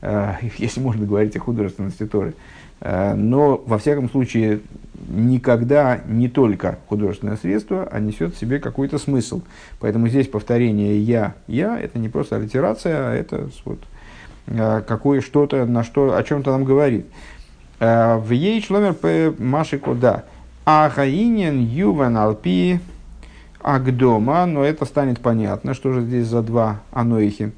если 0.58 0.80
можно 0.80 1.06
говорить 1.06 1.36
о 1.36 1.40
художественности 1.40 2.06
Торы. 2.06 2.34
А, 2.80 3.14
но, 3.14 3.62
во 3.66 3.78
всяком 3.78 4.10
случае, 4.10 4.60
никогда 5.08 6.00
не 6.06 6.28
только 6.28 6.78
художественное 6.88 7.36
средство, 7.36 7.88
а 7.90 8.00
несет 8.00 8.34
в 8.34 8.38
себе 8.38 8.58
какой-то 8.58 8.98
смысл. 8.98 9.42
Поэтому 9.80 10.08
здесь 10.08 10.28
повторение 10.28 11.00
«я», 11.00 11.34
«я»– 11.46 11.78
это 11.80 11.98
не 11.98 12.08
просто 12.08 12.36
аллитерация, 12.36 13.10
а 13.10 13.14
это 13.14 13.48
вот, 13.64 13.78
Э, 14.46 14.82
какое 14.86 15.20
что-то, 15.20 15.64
на 15.66 15.82
что, 15.82 16.16
о 16.16 16.22
чем-то 16.22 16.52
нам 16.52 16.64
говорит. 16.64 17.06
Э, 17.80 18.16
в 18.16 18.30
ей 18.30 18.62
п 18.62 19.34
маши 19.38 19.78
кода. 19.78 20.24
А 20.64 20.88
хаинен 20.88 21.60
юван 21.60 22.16
алпи 22.16 22.80
агдома, 23.60 24.46
но 24.46 24.64
это 24.64 24.84
станет 24.84 25.20
понятно, 25.20 25.74
что 25.74 25.92
же 25.92 26.02
здесь 26.02 26.26
за 26.26 26.42
два 26.42 26.80
аноихи. 26.92 27.52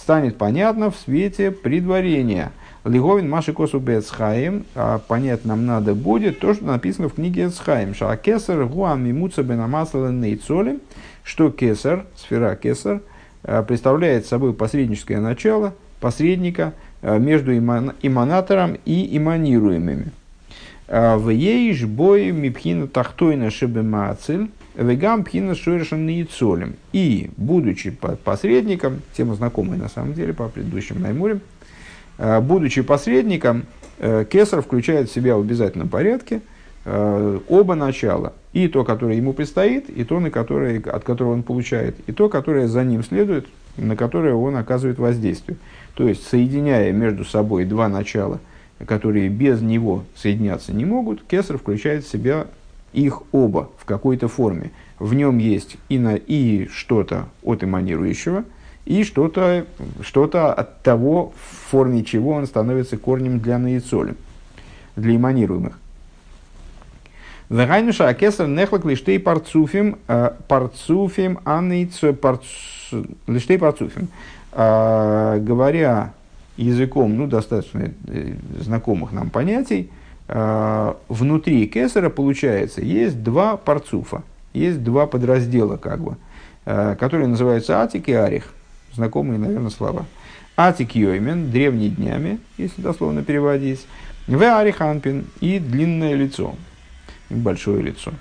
Станет 0.00 0.38
понятно 0.38 0.90
в 0.90 0.96
свете 0.96 1.50
предварения. 1.50 2.52
Лиговин 2.84 3.28
Маши 3.28 3.52
Косу 3.52 3.78
Бецхаим, 3.78 4.64
а 4.74 4.98
понять 4.98 5.44
нам 5.44 5.66
надо 5.66 5.94
будет 5.94 6.40
то, 6.40 6.54
что 6.54 6.64
написано 6.64 7.08
в 7.10 7.14
книге 7.14 7.46
Эцхаим. 7.46 7.94
Шакесар 7.94 8.64
Гуам 8.64 9.04
Мимуца 9.04 9.42
Бенамасла 9.42 10.10
Нейцоли, 10.10 10.78
что 11.22 11.50
Кесар, 11.50 12.06
сфера 12.16 12.56
Кесар, 12.56 13.02
э, 13.42 13.62
представляет 13.62 14.26
собой 14.26 14.54
посредническое 14.54 15.20
начало– 15.20 15.74
посредника 16.00 16.72
э, 17.02 17.18
между 17.18 17.56
иманатором 17.56 18.78
и 18.84 19.16
иманируемыми. 19.16 20.12
Э, 20.88 21.16
в 21.16 21.28
ейш 21.28 21.84
бой 21.84 22.30
мипхина 22.30 22.88
тахтойна 22.88 23.50
шебемацель, 23.50 24.48
вегам 24.82 25.24
пхина 25.24 25.54
шурешен 25.54 26.08
яйцолем. 26.08 26.74
И, 26.92 27.30
будучи 27.36 27.90
посредником, 28.24 29.02
тема 29.16 29.34
знакомая 29.34 29.78
на 29.78 29.88
самом 29.88 30.14
деле 30.14 30.32
по 30.32 30.48
предыдущим 30.48 31.00
Наймурям, 31.00 31.40
э, 32.18 32.40
будучи 32.40 32.82
посредником, 32.82 33.64
Кесар 33.98 34.62
включает 34.62 35.10
в 35.10 35.14
себя 35.14 35.36
в 35.36 35.40
обязательном 35.40 35.88
порядке 35.88 36.40
оба 36.86 37.74
начала. 37.74 38.32
И 38.54 38.66
то, 38.66 38.82
которое 38.82 39.16
ему 39.16 39.34
предстоит, 39.34 39.90
и 39.90 40.04
то, 40.04 40.18
на 40.20 40.30
которое, 40.30 40.80
от 40.80 41.04
которого 41.04 41.34
он 41.34 41.42
получает, 41.42 41.96
и 42.06 42.12
то, 42.12 42.30
которое 42.30 42.66
за 42.66 42.82
ним 42.82 43.04
следует, 43.04 43.46
на 43.76 43.96
которое 43.96 44.32
он 44.34 44.56
оказывает 44.56 44.98
воздействие. 44.98 45.58
То 45.94 46.08
есть, 46.08 46.26
соединяя 46.26 46.90
между 46.92 47.26
собой 47.26 47.66
два 47.66 47.90
начала, 47.90 48.40
которые 48.86 49.28
без 49.28 49.60
него 49.60 50.04
соединяться 50.16 50.72
не 50.72 50.86
могут, 50.86 51.22
кесар 51.22 51.58
включает 51.58 52.04
в 52.04 52.10
себя 52.10 52.46
их 52.92 53.22
оба 53.32 53.70
в 53.78 53.84
какой-то 53.84 54.28
форме. 54.28 54.70
В 54.98 55.14
нем 55.14 55.38
есть 55.38 55.76
и, 55.88 55.98
на, 55.98 56.14
и 56.14 56.66
что-то 56.68 57.26
от 57.42 57.64
эманирующего, 57.64 58.44
и 58.84 59.04
что-то 59.04 59.66
что 60.02 60.24
от 60.24 60.82
того, 60.82 61.32
в 61.36 61.70
форме 61.70 62.04
чего 62.04 62.32
он 62.32 62.46
становится 62.46 62.96
корнем 62.96 63.40
для 63.40 63.58
наицоли, 63.58 64.14
для 64.96 65.16
эманируемых. 65.16 65.78
Вегайнуша 67.48 68.08
акесар 68.08 68.46
нехлак 68.46 68.84
лиштей 68.84 69.18
парцуфим, 69.18 69.98
э, 70.06 70.30
парцуфим 70.46 71.40
анейцо, 71.44 72.14
лиштей 73.26 73.58
парцуфим. 73.58 74.08
А, 74.52 75.38
говоря 75.38 76.12
языком 76.56 77.16
ну, 77.16 77.26
достаточно 77.26 77.90
э, 78.08 78.34
знакомых 78.60 79.12
нам 79.12 79.30
понятий, 79.30 79.90
внутри 80.32 81.66
кесара, 81.66 82.08
получается, 82.08 82.82
есть 82.82 83.22
два 83.22 83.56
парцуфа, 83.56 84.22
есть 84.52 84.84
два 84.84 85.08
подраздела, 85.08 85.76
как 85.76 86.00
бы, 86.00 86.16
а, 86.64 86.94
которые 86.94 87.26
называются 87.26 87.82
атик 87.82 88.08
и 88.08 88.12
арих, 88.12 88.44
знакомые, 88.94 89.40
наверное, 89.40 89.70
слова. 89.70 90.06
Атик 90.56 90.94
йоймен, 90.94 91.50
древние 91.50 91.90
днями, 91.90 92.38
если 92.58 92.80
дословно 92.80 93.24
переводить, 93.24 93.86
в 94.28 94.40
ариханпин 94.40 95.26
и 95.40 95.58
длинное 95.58 96.14
лицо, 96.14 96.54
большое 97.28 97.82
лицо. 97.82 98.12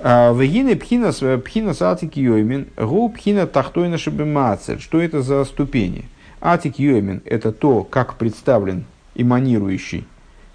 Вегины 0.00 0.76
пхина 0.76 1.12
пхина 1.12 1.74
атик 1.78 2.16
йоймин, 2.16 2.68
гу 2.76 3.10
пхина 3.10 3.46
тахтойна 3.46 3.98
шабемацель. 3.98 4.80
Что 4.80 5.00
это 5.00 5.20
за 5.22 5.44
ступени? 5.44 6.06
Атик 6.40 6.78
йоймин– 6.78 7.22
это 7.26 7.52
то, 7.52 7.84
как 7.84 8.16
представлен 8.16 8.84
эманирующий 9.14 10.06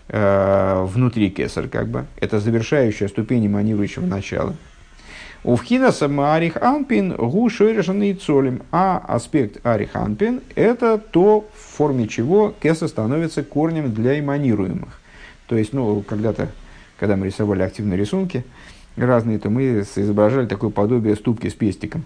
э, 0.10 0.86
внутри 0.86 1.30
кесар, 1.30 1.68
как 1.68 1.88
бы. 1.88 2.06
Это 2.20 2.40
завершающая 2.40 3.08
ступень 3.08 3.48
эманирующего 3.48 4.06
начала. 4.06 4.56
У 5.44 5.56
вхина 5.56 5.94
сама 5.94 6.36
арих 6.36 6.58
анпин 6.58 7.16
гу 7.16 7.50
шойрешан 7.50 8.04
цолем. 8.20 8.62
А 8.72 8.98
аспект 8.98 9.66
арих 9.66 9.96
анпин– 9.96 10.42
это 10.56 10.98
то, 10.98 11.48
в 11.54 11.78
форме 11.78 12.08
чего 12.08 12.54
кесар 12.60 12.90
становится 12.90 13.44
корнем 13.44 13.94
для 13.94 14.20
эманируемых. 14.20 15.00
То 15.48 15.58
есть, 15.58 15.72
ну, 15.72 16.02
когда-то, 16.02 16.50
когда 17.00 17.16
мы 17.16 17.28
рисовали 17.28 17.62
активные 17.62 17.98
рисунки, 17.98 18.44
разные, 18.98 19.40
то 19.40 19.50
мы 19.50 19.86
изображали 19.96 20.46
такое 20.46 20.70
подобие 20.70 21.16
ступки 21.16 21.48
с 21.48 21.54
пестиком. 21.54 22.04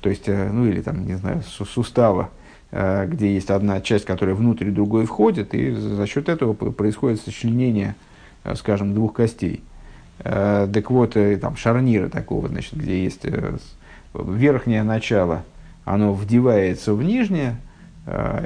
То 0.00 0.08
есть, 0.08 0.28
э, 0.28 0.50
ну 0.52 0.66
или 0.66 0.80
там, 0.80 1.06
не 1.06 1.14
знаю, 1.14 1.42
сустава, 1.42 2.30
где 2.72 3.34
есть 3.34 3.50
одна 3.50 3.82
часть, 3.82 4.06
которая 4.06 4.34
внутрь 4.34 4.70
другой 4.70 5.04
входит, 5.04 5.54
и 5.54 5.72
за 5.72 6.06
счет 6.06 6.30
этого 6.30 6.54
происходит 6.54 7.20
сочленение, 7.20 7.94
э, 8.44 8.54
скажем, 8.54 8.94
двух 8.94 9.12
костей. 9.12 9.62
Так 10.18 10.90
вот, 10.90 11.16
там 11.40 11.56
шарнира 11.56 12.08
такого, 12.08 12.48
значит, 12.48 12.74
где 12.74 13.02
есть 13.02 13.26
верхнее 14.14 14.84
начало, 14.84 15.42
оно 15.84 16.14
вдевается 16.14 16.94
в 16.94 17.02
нижнее, 17.02 17.56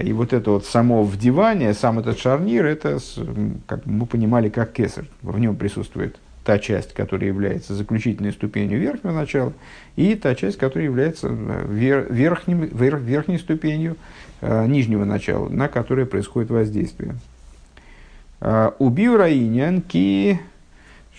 и 0.02 0.12
вот 0.12 0.32
это 0.32 0.52
вот 0.52 0.64
само 0.64 1.04
вдевание, 1.04 1.74
сам 1.74 1.98
этот 1.98 2.18
шарнир, 2.18 2.64
это, 2.64 2.98
как 3.66 3.84
мы 3.84 4.06
понимали, 4.06 4.48
как 4.48 4.72
кесар, 4.72 5.04
в 5.20 5.38
нем 5.38 5.56
присутствует 5.56 6.16
та 6.46 6.60
часть, 6.60 6.94
которая 6.94 7.28
является 7.28 7.74
заключительной 7.74 8.30
ступенью 8.30 8.78
верхнего 8.78 9.12
начала, 9.12 9.52
и 9.96 10.14
та 10.14 10.36
часть, 10.36 10.58
которая 10.58 10.84
является 10.84 11.26
э, 11.28 11.66
вер, 11.68 12.06
верхним, 12.08 12.66
вер, 12.66 12.98
верхней 12.98 13.38
ступенью 13.38 13.96
э, 14.40 14.66
нижнего 14.66 15.04
начала, 15.04 15.48
на 15.48 15.66
которое 15.66 16.06
происходит 16.06 16.50
воздействие. 16.50 17.16
Э, 18.40 18.70
убил 18.78 19.16
Раинян 19.16 19.82
ки... 19.82 20.40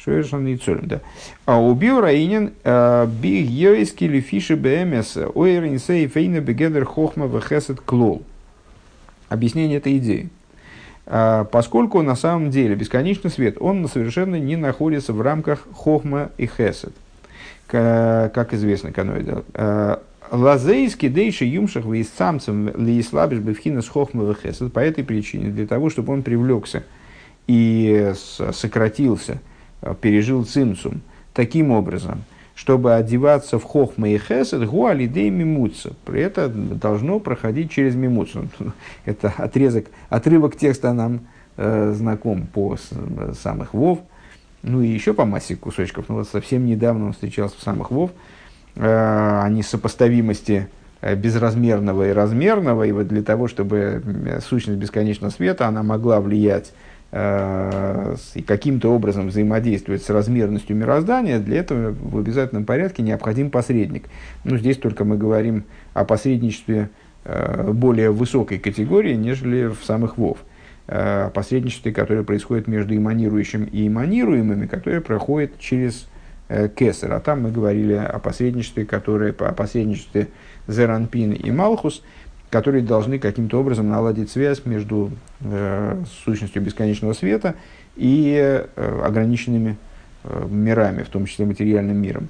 Да. 0.06 1.02
А 1.46 1.62
убил 1.62 2.00
Раинин 2.00 2.54
э, 2.64 3.08
биг 3.22 3.50
йойски 3.50 4.06
лифиши 4.06 4.56
бмс 4.56 5.18
ойринсей 5.36 6.08
фейна 6.08 6.40
бегедер 6.40 6.86
хохма 6.86 7.28
вехесет 7.28 7.82
клол. 7.82 8.24
Объяснение 9.28 9.80
этой 9.80 9.98
идеи. 9.98 10.30
А, 11.10 11.46
поскольку 11.46 12.02
на 12.02 12.16
самом 12.16 12.50
деле 12.50 12.76
бесконечный 12.76 13.32
свет, 13.32 13.58
он 13.60 13.88
совершенно 13.88 14.36
не 14.36 14.58
находится 14.58 15.14
в 15.14 15.22
рамках 15.22 15.66
хохма 15.74 16.32
и 16.38 16.48
хесед, 16.48 16.94
как 17.68 18.54
известно 18.54 18.92
каноида. 18.92 19.44
А, 19.54 20.04
Лазейский 20.30 21.08
дейши 21.08 21.46
юмшах 21.46 21.86
ли 21.86 22.04
слабишь 22.04 23.40
бифхина 23.40 23.82
с 23.82 23.88
хохма 23.88 24.30
и 24.30 24.34
хесед 24.34 24.74
по 24.74 24.80
этой 24.80 25.06
причине, 25.06 25.50
для 25.50 25.66
того, 25.66 25.90
чтобы 25.90 26.12
он 26.12 26.24
привлекся 26.24 26.84
и 27.48 28.12
сократился, 28.52 29.40
пережил 30.02 30.44
цимцум 30.44 31.02
таким 31.34 31.72
образом– 31.72 32.24
чтобы 32.58 32.96
одеваться 32.96 33.60
в 33.60 33.64
хохма 33.64 34.10
и 34.10 34.18
хесед, 34.18 34.66
гуалидей 34.66 35.30
мимуца. 35.30 35.94
Это 36.08 36.50
должно 36.50 37.20
проходить 37.20 37.70
через 37.70 37.94
мимуцу. 37.94 38.48
Это 39.06 39.32
отрезок, 39.38 39.86
отрывок 40.10 40.58
текста 40.58 40.92
нам 40.92 41.28
э, 41.56 41.94
знаком 41.96 42.48
по 42.48 42.76
самых 43.40 43.76
вов. 43.76 44.00
ну 44.64 44.82
и 44.82 44.88
еще 44.88 45.14
по 45.14 45.24
массе 45.24 45.56
кусочков. 45.56 46.06
Ну 46.10 46.16
вот 46.16 46.30
совсем 46.30 46.66
недавно 46.66 47.06
он 47.06 47.14
встречался 47.14 47.56
в 47.58 47.62
самых 47.62 47.92
Вов, 47.92 48.10
э, 48.76 49.42
они 49.44 49.62
сопоставимости 49.62 50.68
э, 51.02 51.14
безразмерного 51.14 52.10
и 52.10 52.12
размерного, 52.12 52.86
и 52.86 52.92
вот 52.92 53.08
для 53.08 53.22
того, 53.22 53.48
чтобы 53.48 54.02
сущность 54.44 54.80
бесконечного 54.80 55.30
света, 55.30 55.68
она 55.68 55.84
могла 55.84 56.20
влиять 56.22 56.74
и 58.36 58.42
каким-то 58.42 58.94
образом 58.94 59.28
взаимодействовать 59.28 60.04
с 60.04 60.10
размерностью 60.10 60.76
мироздания, 60.76 61.40
для 61.40 61.60
этого 61.60 61.92
в 61.92 62.18
обязательном 62.18 62.66
порядке 62.66 63.02
необходим 63.02 63.50
посредник. 63.50 64.06
Ну, 64.44 64.58
здесь 64.58 64.78
только 64.78 65.04
мы 65.04 65.18
говорим 65.18 65.64
о 65.94 66.06
посредничестве 66.06 66.90
э, 67.24 67.72
более 67.72 68.12
высокой 68.12 68.60
категории, 68.60 69.14
нежели 69.14 69.68
в 69.68 69.84
самых 69.84 70.18
Вов. 70.18 70.40
Э, 70.90 71.30
посредничестве, 71.34 71.92
которое 71.92 72.24
происходит 72.24 72.68
между 72.68 72.96
эманирующим 72.96 73.66
и 73.66 73.88
эманируемыми, 73.88 74.68
которое 74.68 75.02
проходит 75.02 75.60
через 75.60 76.08
э, 76.48 76.70
Кесар. 76.70 77.12
А 77.12 77.20
там 77.20 77.44
мы 77.44 77.52
говорили 77.52 77.94
о 77.94 78.20
посредничестве, 78.20 78.86
которое, 78.86 79.32
о 79.32 79.52
посредничестве 79.52 80.30
Зеранпин 80.68 81.34
и 81.34 81.52
Малхус, 81.52 82.04
которые 82.50 82.84
должны 82.84 83.20
каким-то 83.20 83.60
образом 83.60 83.90
наладить 83.90 84.32
связь 84.32 84.66
между 84.66 85.12
э, 85.42 86.04
сущностью 86.24 86.62
бесконечного 86.62 87.14
света 87.14 87.56
и 87.96 88.36
э, 88.38 89.02
ограниченными 89.04 89.78
э, 90.24 90.48
мирами, 90.50 91.04
в 91.04 91.10
том 91.10 91.26
числе 91.26 91.46
материальным 91.46 91.98
миром. 91.98 92.30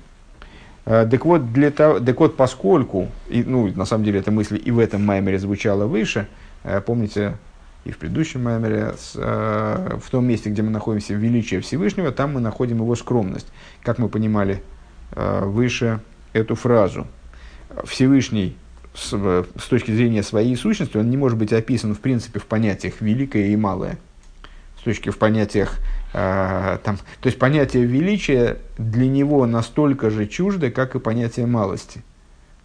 Э, 0.86 1.07
так 1.09 1.25
вот, 1.25 1.53
для 1.53 1.69
того, 1.69 2.00
так 2.00 2.19
вот, 2.19 2.36
поскольку, 2.36 3.09
и, 3.29 3.43
ну, 3.43 3.67
на 3.67 3.86
самом 3.86 4.05
деле 4.05 4.19
эта 4.19 4.31
мысль 4.31 4.59
и 4.63 4.71
в 4.71 4.79
этом 4.79 5.05
маймере 5.05 5.38
звучала 5.38 5.86
выше, 5.86 6.27
э, 6.63 6.81
помните, 6.81 7.36
и 7.86 7.91
в 7.91 8.00
предыдущем 8.00 8.43
маймере, 8.43 8.93
с, 8.97 9.13
э, 9.15 9.97
в 10.03 10.09
том 10.09 10.25
месте, 10.25 10.50
где 10.50 10.62
мы 10.62 10.71
находимся 10.71 11.13
в 11.13 11.17
величии 11.17 11.59
Всевышнего, 11.59 12.12
там 12.12 12.33
мы 12.33 12.41
находим 12.41 12.77
его 12.77 12.95
скромность. 12.95 13.47
Как 13.83 13.97
мы 13.97 14.09
понимали 14.09 14.63
э, 15.12 15.45
выше 15.45 16.00
эту 16.33 16.55
фразу. 16.55 17.07
Всевышний 17.86 18.57
с, 18.97 19.09
с 19.09 19.67
точки 19.67 19.91
зрения 19.91 20.23
своей 20.23 20.55
сущности, 20.55 20.97
он 20.97 21.09
не 21.09 21.17
может 21.17 21.37
быть 21.37 21.53
описан 21.53 21.93
в 21.93 21.99
принципе 21.99 22.39
в 22.39 22.45
понятиях 22.45 22.95
великое 22.99 23.47
и 23.47 23.55
малое. 23.55 23.97
С 24.79 24.83
точки 24.83 25.09
в 25.09 25.17
понятиях 25.17 25.77
э, 26.13 26.79
там, 26.83 26.97
то 26.97 27.27
есть 27.27 27.37
понятие 27.37 27.85
величия 27.85 28.57
для 28.77 29.07
него 29.07 29.45
настолько 29.45 30.09
же 30.09 30.25
чуждо, 30.25 30.71
как 30.71 30.95
и 30.95 30.99
понятие 30.99 31.45
малости 31.45 32.01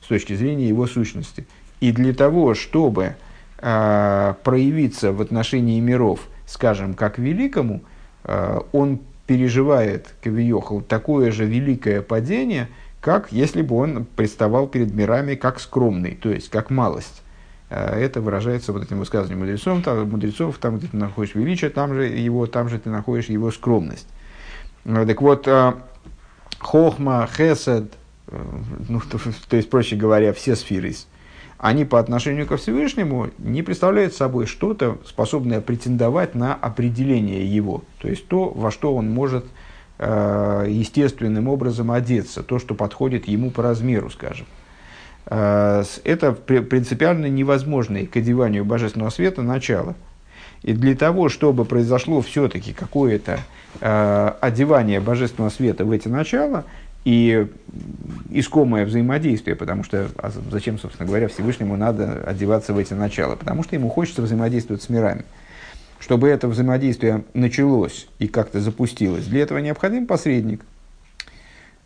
с 0.00 0.06
точки 0.06 0.34
зрения 0.34 0.68
его 0.68 0.86
сущности. 0.86 1.46
И 1.80 1.92
для 1.92 2.14
того, 2.14 2.54
чтобы 2.54 3.16
э, 3.58 4.34
проявиться 4.42 5.12
в 5.12 5.20
отношении 5.20 5.80
миров, 5.80 6.20
скажем, 6.46 6.94
как 6.94 7.18
великому, 7.18 7.82
э, 8.24 8.60
он 8.72 9.00
переживает, 9.26 10.14
Кавиохал, 10.22 10.80
такое 10.80 11.30
же 11.30 11.44
великое 11.44 12.02
падение, 12.02 12.68
как 13.02 13.32
если 13.32 13.62
бы 13.62 13.76
он 13.76 14.04
представал 14.04 14.68
перед 14.68 14.94
мирами 14.94 15.35
как 15.35 15.61
скромный, 15.61 16.14
то 16.14 16.30
есть 16.30 16.49
как 16.49 16.71
малость. 16.71 17.23
Э, 17.68 17.99
это 18.00 18.21
выражается 18.21 18.73
вот 18.73 18.85
этим 18.85 19.00
высказыванием 19.00 19.40
мудрецов, 19.40 19.82
там, 19.82 20.09
мудрецов, 20.09 20.56
там, 20.59 20.78
где 20.78 20.87
ты 20.87 20.97
находишь 20.97 21.35
величие, 21.35 21.71
там 21.71 21.94
же 21.94 22.06
его, 22.06 22.47
там 22.47 22.68
же 22.68 22.78
ты 22.78 22.88
находишь 22.88 23.26
его 23.26 23.50
скромность. 23.50 24.06
Э, 24.85 25.04
так 25.04 25.21
вот, 25.21 25.49
э, 25.49 25.73
хохма, 26.61 27.28
хесед, 27.37 27.92
ну, 28.88 29.00
то, 29.00 29.18
то 29.49 29.56
есть, 29.56 29.68
проще 29.68 29.97
говоря, 29.97 30.32
все 30.32 30.56
сферы 30.56 30.94
они 31.62 31.85
по 31.85 32.00
отношению 32.00 32.49
ко 32.49 32.56
Всевышнему 32.56 33.30
не 33.38 33.62
представляют 33.62 34.14
собой 34.14 34.47
что-то, 34.47 34.99
способное 35.06 35.61
претендовать 35.61 36.35
на 36.35 36.54
определение 36.54 37.47
его, 37.47 37.85
то 38.00 38.09
есть 38.09 38.26
то, 38.26 38.49
во 38.49 38.73
что 38.73 38.97
он 38.97 39.09
может 39.09 39.44
э, 39.44 39.49
естественным 40.04 41.49
образом 41.49 41.90
одеться, 41.90 42.42
то, 42.42 42.59
что 42.59 42.75
подходит 42.75 43.28
ему 43.28 43.50
по 43.50 43.62
размеру, 43.62 44.11
скажем. 44.11 44.47
Э, 45.26 45.85
это 46.04 46.32
принципиально 46.32 47.26
невозможное 47.26 48.06
к 48.06 48.16
одеванию 48.16 48.64
божественного 48.64 49.11
света 49.11 49.42
начало. 49.42 49.94
И 50.62 50.73
для 50.73 50.94
того, 50.94 51.28
чтобы 51.28 51.65
произошло 51.65 52.21
все-таки 52.21 52.73
какое-то 52.73 53.41
э, 53.80 54.32
одевание 54.41 55.00
божественного 55.00 55.50
света 55.50 55.84
в 55.84 55.91
эти 55.91 56.08
начала, 56.08 56.65
и 57.04 57.49
искомое 58.30 58.86
взаимодействие, 58.86 59.56
потому 59.56 59.82
что 59.82 60.08
а 60.19 60.30
зачем, 60.50 60.78
собственно 60.78 61.06
говоря, 61.06 61.26
Всевышнему 61.26 61.76
надо 61.76 62.23
одеваться 62.25 62.73
в 62.73 62.78
эти 62.78 62.95
начала? 62.95 63.34
Потому 63.34 63.65
что 63.65 63.75
ему 63.75 63.88
хочется 63.88 64.23
взаимодействовать 64.23 64.82
с 64.82 64.88
мирами. 64.88 65.25
Чтобы 66.02 66.30
это 66.30 66.49
взаимодействие 66.49 67.23
началось 67.32 68.08
и 68.19 68.26
как-то 68.26 68.60
запустилось, 68.60 69.25
для 69.26 69.43
этого 69.43 69.58
необходим 69.58 70.08
посредник. 70.08 70.65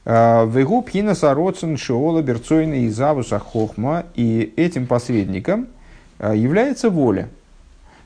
А, 0.06 0.46
Вегу 0.46 0.80
пхина 0.80 1.14
сароцин 1.14 1.76
шиола 1.76 2.22
берцойна 2.22 2.86
и 2.86 2.88
завуса 2.88 3.38
хохма, 3.38 4.06
и 4.14 4.54
этим 4.56 4.86
посредником 4.86 5.66
а, 6.18 6.34
является 6.34 6.88
воля. 6.88 7.28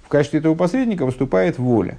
В 0.02 0.08
качестве 0.08 0.40
этого 0.40 0.56
посредника 0.56 1.06
выступает 1.06 1.58
воля. 1.58 1.96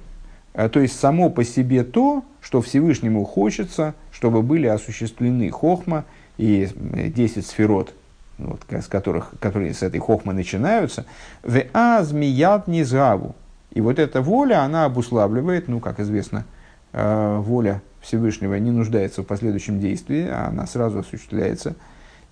То 0.52 0.80
есть 0.80 1.00
само 1.00 1.30
по 1.30 1.42
себе 1.42 1.82
то, 1.82 2.22
что 2.42 2.60
Всевышнему 2.60 3.24
хочется, 3.24 3.94
чтобы 4.10 4.42
были 4.42 4.66
осуществлены 4.66 5.50
хохма 5.50 6.04
и 6.36 6.68
10 6.76 7.46
сферот, 7.46 7.94
вот, 8.36 8.60
с 8.68 8.86
которых, 8.88 9.32
которые 9.40 9.72
с 9.72 9.82
этой 9.82 10.00
хохмы 10.00 10.34
начинаются, 10.34 11.06
в 11.42 11.62
азмият 11.72 12.68
низгаву. 12.68 13.34
И 13.74 13.80
вот 13.80 13.98
эта 13.98 14.20
воля, 14.20 14.62
она 14.62 14.84
обуславливает, 14.84 15.68
ну, 15.68 15.80
как 15.80 15.98
известно, 16.00 16.44
э, 16.92 17.38
воля 17.38 17.80
Всевышнего 18.00 18.54
не 18.56 18.70
нуждается 18.70 19.22
в 19.22 19.26
последующем 19.26 19.80
действии, 19.80 20.28
а 20.28 20.48
она 20.48 20.66
сразу 20.66 20.98
осуществляется. 20.98 21.74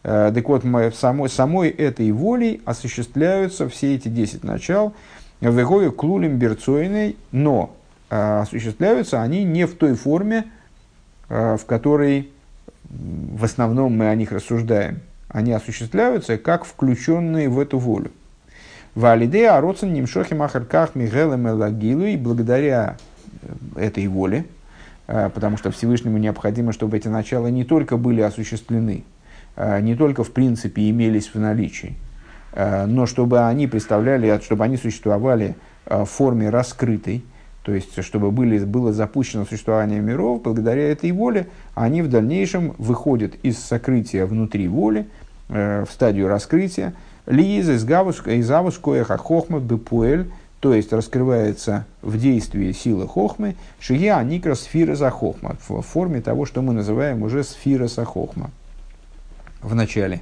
Э, 0.02 0.32
так 0.34 0.46
вот, 0.48 0.64
самой, 0.94 1.28
самой 1.30 1.70
этой 1.70 2.10
волей 2.12 2.60
осуществляются 2.64 3.68
все 3.68 3.94
эти 3.94 4.08
10 4.08 4.44
начал, 4.44 4.94
в 5.40 5.90
клулем 5.90 6.36
берцойной, 6.36 7.16
но 7.32 7.74
а, 8.10 8.42
осуществляются 8.42 9.22
они 9.22 9.42
не 9.42 9.66
в 9.66 9.74
той 9.74 9.94
форме, 9.94 10.44
в 11.30 11.60
которой 11.66 12.30
в 12.90 13.44
основном 13.44 13.96
мы 13.96 14.08
о 14.08 14.14
них 14.16 14.32
рассуждаем. 14.32 15.00
Они 15.28 15.52
осуществляются 15.52 16.36
как 16.36 16.66
включенные 16.66 17.48
в 17.48 17.58
эту 17.58 17.78
волю. 17.78 18.10
Валиде 18.94 19.48
Ароцин 19.48 19.92
Нимшохи 19.92 20.34
Махарках 20.34 20.94
Мигелем 20.94 21.48
Элагилу 21.48 22.04
и 22.04 22.16
благодаря 22.16 22.96
э, 23.76 23.80
этой 23.80 24.06
воле, 24.08 24.46
а, 25.06 25.28
потому 25.30 25.56
что 25.56 25.70
Всевышнему 25.70 26.18
необходимо, 26.18 26.72
чтобы 26.72 26.96
эти 26.96 27.08
начала 27.08 27.48
не 27.48 27.64
только 27.64 27.96
были 27.96 28.20
осуществлены, 28.20 29.04
не 29.80 29.94
только 29.96 30.24
в 30.24 30.30
принципе 30.30 30.88
имелись 30.88 31.34
в 31.34 31.38
наличии, 31.38 31.96
но 32.56 33.04
чтобы 33.04 33.46
они 33.46 33.66
представляли, 33.66 34.40
чтобы 34.42 34.64
они 34.64 34.76
существовали 34.76 35.56
в 35.84 36.04
форме 36.06 36.48
раскрытой, 36.48 37.24
то 37.62 37.74
есть, 37.74 38.02
чтобы 38.02 38.30
были, 38.30 38.58
было 38.64 38.92
запущено 38.92 39.44
существование 39.44 40.00
миров, 40.00 40.42
благодаря 40.42 40.90
этой 40.90 41.12
воле, 41.12 41.48
они 41.74 42.00
в 42.02 42.08
дальнейшем 42.08 42.74
выходят 42.78 43.34
из 43.42 43.58
сокрытия 43.58 44.26
внутри 44.26 44.66
воли 44.66 45.06
э, 45.48 45.84
в 45.86 45.92
стадию 45.92 46.28
раскрытия. 46.28 46.94
Лиза 47.30 47.74
из 47.74 48.50
авускоя 48.50 49.04
хохма 49.04 49.60
бепуэль, 49.60 50.30
то 50.60 50.74
есть 50.74 50.92
раскрывается 50.92 51.86
в 52.02 52.18
действии 52.18 52.72
силы 52.72 53.08
хохмы, 53.08 53.56
шия 53.78 54.22
никра 54.22 54.54
сфира 54.54 54.94
за 54.94 55.10
хохма, 55.10 55.56
в 55.66 55.80
форме 55.80 56.20
того, 56.20 56.44
что 56.44 56.60
мы 56.60 56.72
называем 56.74 57.22
уже 57.22 57.44
сфира 57.44 57.86
за 57.86 58.04
хохма. 58.04 58.50
В 59.62 59.74
начале. 59.74 60.20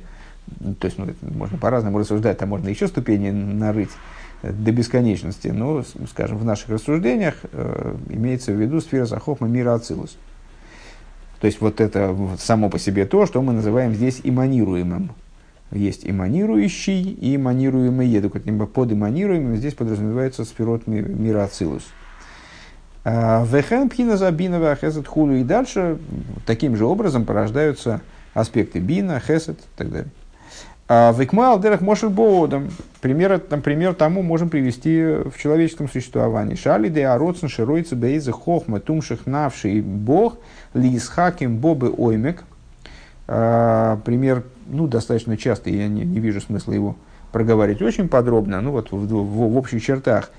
То 0.81 0.87
есть, 0.87 0.99
ну, 0.99 1.07
можно 1.23 1.59
по-разному 1.59 1.99
рассуждать, 1.99 2.39
там 2.39 2.51
можно 2.51 2.69
еще 2.69 2.89
ступени 2.89 3.31
нарыть 3.31 3.91
до 4.43 4.73
бесконечности. 4.73 5.49
Но, 5.49 5.85
скажем, 6.11 6.39
в 6.39 6.45
наших 6.45 6.69
рассуждениях 6.71 7.35
э, 7.53 7.97
имеется 8.09 8.53
в 8.53 8.61
виду 8.61 8.81
сфера 8.81 9.05
Захохма 9.05 9.49
мира 9.49 9.75
Ацилус. 9.75 10.17
То 11.41 11.47
есть 11.47 11.61
вот 11.61 11.81
это 11.81 12.17
само 12.39 12.69
по 12.69 12.79
себе 12.79 13.05
то, 13.07 13.27
что 13.27 13.43
мы 13.43 13.53
называем 13.53 13.95
здесь 13.95 14.21
иманируемым. 14.23 15.11
Есть 15.71 16.07
иманирующий 16.07 17.03
и 17.03 17.37
иманируемый 17.37 18.09
еду. 18.09 18.31
Под 18.31 18.93
иманируемым 18.93 19.57
здесь 19.57 19.75
подразумевается 19.75 20.45
сферот 20.45 20.87
мира 20.87 21.45
Ацилус. 21.45 21.83
А, 23.05 23.45
Вехен 23.45 23.89
пхина 23.89 24.17
хесед 24.77 25.07
хулу. 25.07 25.35
И 25.35 25.45
дальше 25.45 25.99
таким 26.47 26.77
же 26.77 26.87
образом 26.87 27.25
порождаются 27.25 28.01
аспекты 28.35 28.79
бина, 28.79 29.21
хесед 29.21 29.59
и 29.59 29.77
так 29.77 29.91
далее. 29.91 30.11
А 30.91 31.13
Викмал 31.13 31.61
дерах 31.61 31.83
мошель 31.83 32.09
боодом. 32.09 32.71
Пример, 33.03 33.43
например, 33.51 33.93
тому 33.93 34.23
можем 34.23 34.49
привести 34.49 35.03
в 35.03 35.39
человеческом 35.39 35.87
существовании. 35.87 36.55
Шали 36.55 36.89
де 36.89 37.05
ароцен 37.05 37.51
широйца 37.51 37.95
бейза 37.95 38.33
хохма 38.33 38.81
тумших 38.81 39.27
навший 39.27 39.83
бог 39.83 40.39
лисхаким 40.73 41.59
бобы 41.59 41.93
оймек. 41.95 42.43
А, 43.29 44.01
пример, 44.05 44.45
ну, 44.67 44.89
достаточно 44.89 45.37
часто, 45.37 45.69
я 45.69 45.87
не, 45.87 46.05
не 46.05 46.19
вижу 46.19 46.41
смысла 46.41 46.73
его 46.73 46.97
проговаривать 47.31 47.83
очень 47.83 48.09
подробно, 48.09 48.61
ну, 48.63 48.73
вот 48.73 48.91
в, 48.91 48.97
в, 48.97 49.53
в 49.53 49.57
общих 49.57 49.85
чертах. 49.85 50.31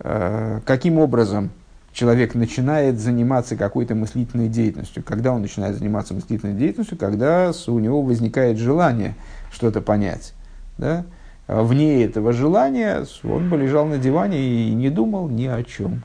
А, 0.00 0.60
каким 0.64 0.98
образом 0.98 1.50
человек 1.92 2.34
начинает 2.34 2.98
заниматься 2.98 3.56
какой-то 3.56 3.94
мыслительной 3.94 4.48
деятельностью. 4.48 5.02
Когда 5.02 5.32
он 5.32 5.42
начинает 5.42 5.76
заниматься 5.76 6.14
мыслительной 6.14 6.54
деятельностью? 6.54 6.96
Когда 6.96 7.52
у 7.66 7.78
него 7.78 8.02
возникает 8.02 8.56
желание 8.56 9.14
что-то 9.50 9.80
понять. 9.80 10.32
Да? 10.78 11.04
Вне 11.48 12.04
этого 12.04 12.32
желания 12.32 13.04
он 13.24 13.48
бы 13.48 13.56
лежал 13.56 13.86
на 13.86 13.98
диване 13.98 14.38
и 14.38 14.72
не 14.74 14.90
думал 14.90 15.28
ни 15.28 15.46
о 15.46 15.62
чем. 15.64 16.02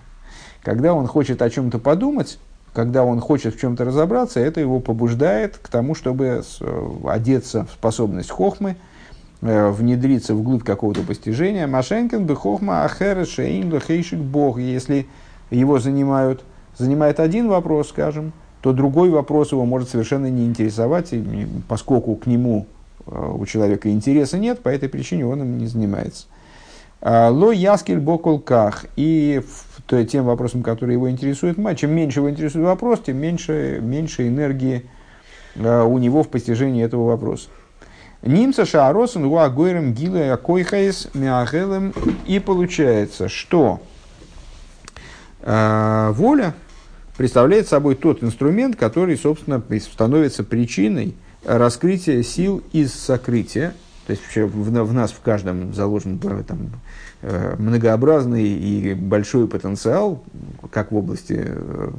Когда 0.64 0.94
он 0.94 1.06
хочет 1.06 1.42
о 1.42 1.50
чем-то 1.50 1.80
подумать, 1.80 2.40
когда 2.74 3.04
он 3.04 3.20
хочет 3.20 3.56
в 3.56 3.60
чем-то 3.60 3.86
разобраться, 3.86 4.40
это 4.40 4.60
его 4.60 4.80
побуждает 4.80 5.58
к 5.58 5.68
тому, 5.70 5.96
чтобы 5.96 6.44
одеться 7.06 7.66
в 7.66 7.72
способность 7.72 8.32
хохмы, 8.32 8.76
э, 9.42 9.70
внедриться 9.70 10.34
вглубь 10.34 10.64
какого-то 10.64 11.02
постижения. 11.02 11.68
Машенкин 11.68 12.26
бы 12.26 12.36
хохма 12.36 12.84
ахера 12.84 13.26
шейн 13.26 13.80
хейшик 13.80 14.20
бог. 14.20 14.60
Если 14.60 15.08
его 15.52 15.80
занимают, 15.80 16.44
занимает 16.78 17.20
один 17.20 17.48
вопрос, 17.48 17.90
скажем, 17.90 18.34
то 18.62 18.74
другой 18.74 19.10
вопрос 19.10 19.52
его 19.52 19.66
может 19.66 19.90
совершенно 19.90 20.30
не 20.30 20.46
интересовать, 20.46 21.14
поскольку 21.68 22.16
к 22.16 22.26
нему 22.26 22.66
э, 23.06 23.34
у 23.38 23.46
человека 23.46 23.92
интереса 23.92 24.40
нет, 24.40 24.62
по 24.62 24.70
этой 24.70 24.90
причине 24.90 25.28
он 25.28 25.42
им 25.42 25.58
не 25.60 25.68
занимается. 25.68 26.26
А, 27.06 27.30
Ло 27.30 27.52
яскель 27.52 28.00
боколках. 28.00 28.86
И 28.96 29.44
то, 29.86 30.04
тем 30.06 30.26
вопросом, 30.26 30.64
который 30.64 30.94
его 30.94 31.10
интересует, 31.10 31.58
чем 31.76 31.92
меньше 31.92 32.20
его 32.20 32.30
интересует 32.30 32.66
вопрос, 32.66 33.02
тем 33.06 33.18
меньше, 33.18 33.80
меньше 33.82 34.28
энергии 34.28 34.86
э, 35.56 35.84
у 35.84 35.98
него 35.98 36.24
в 36.24 36.30
постижении 36.30 36.84
этого 36.84 37.08
вопроса. 37.08 37.50
Нимца 38.24 38.66
шааросен 38.66 39.28
гуагойрем 39.28 39.94
гиле 39.94 40.32
акойхайс 40.32 41.10
миагелем. 41.14 41.94
И 42.26 42.40
получается, 42.40 43.28
что 43.28 43.82
э, 45.42 46.12
воля 46.14 46.54
представляет 47.18 47.68
собой 47.68 47.96
тот 47.96 48.24
инструмент, 48.24 48.78
который, 48.78 49.18
собственно, 49.18 49.62
становится 49.82 50.46
причиной 50.46 51.16
раскрытия 51.44 52.24
сил 52.24 52.64
из 52.72 52.94
сокрытия, 52.94 53.74
то 54.06 54.12
есть 54.12 54.24
в, 54.36 54.64
в 54.64 54.94
нас 54.94 55.12
в 55.12 55.22
каждом 55.22 55.74
заложен 55.74 56.20
там, 56.20 56.72
э, 57.22 57.56
многообразный 57.58 58.44
и 58.44 58.94
большой 58.94 59.48
потенциал, 59.48 60.22
как 60.72 60.92
в 60.92 60.96
области 60.98 61.42
э, 61.46 61.92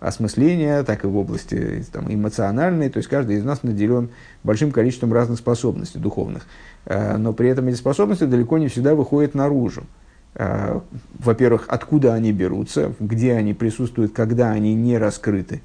осмысления, 0.00 0.82
так 0.82 1.04
и 1.04 1.06
в 1.06 1.16
области 1.16 1.84
там, 1.92 2.12
эмоциональной. 2.12 2.88
То 2.88 2.98
есть 2.98 3.08
каждый 3.08 3.36
из 3.36 3.44
нас 3.44 3.62
наделен 3.62 4.10
большим 4.42 4.72
количеством 4.72 5.12
разных 5.12 5.38
способностей 5.38 6.00
духовных. 6.00 6.44
Э, 6.86 7.16
но 7.18 7.32
при 7.32 7.48
этом 7.50 7.68
эти 7.68 7.76
способности 7.76 8.24
далеко 8.24 8.58
не 8.58 8.66
всегда 8.68 8.94
выходят 8.94 9.34
наружу. 9.34 9.84
Во-первых, 11.20 11.66
откуда 11.68 12.12
они 12.12 12.32
берутся, 12.32 12.92
где 12.98 13.34
они 13.34 13.54
присутствуют, 13.54 14.12
когда 14.12 14.50
они 14.50 14.74
не 14.74 14.98
раскрыты, 14.98 15.62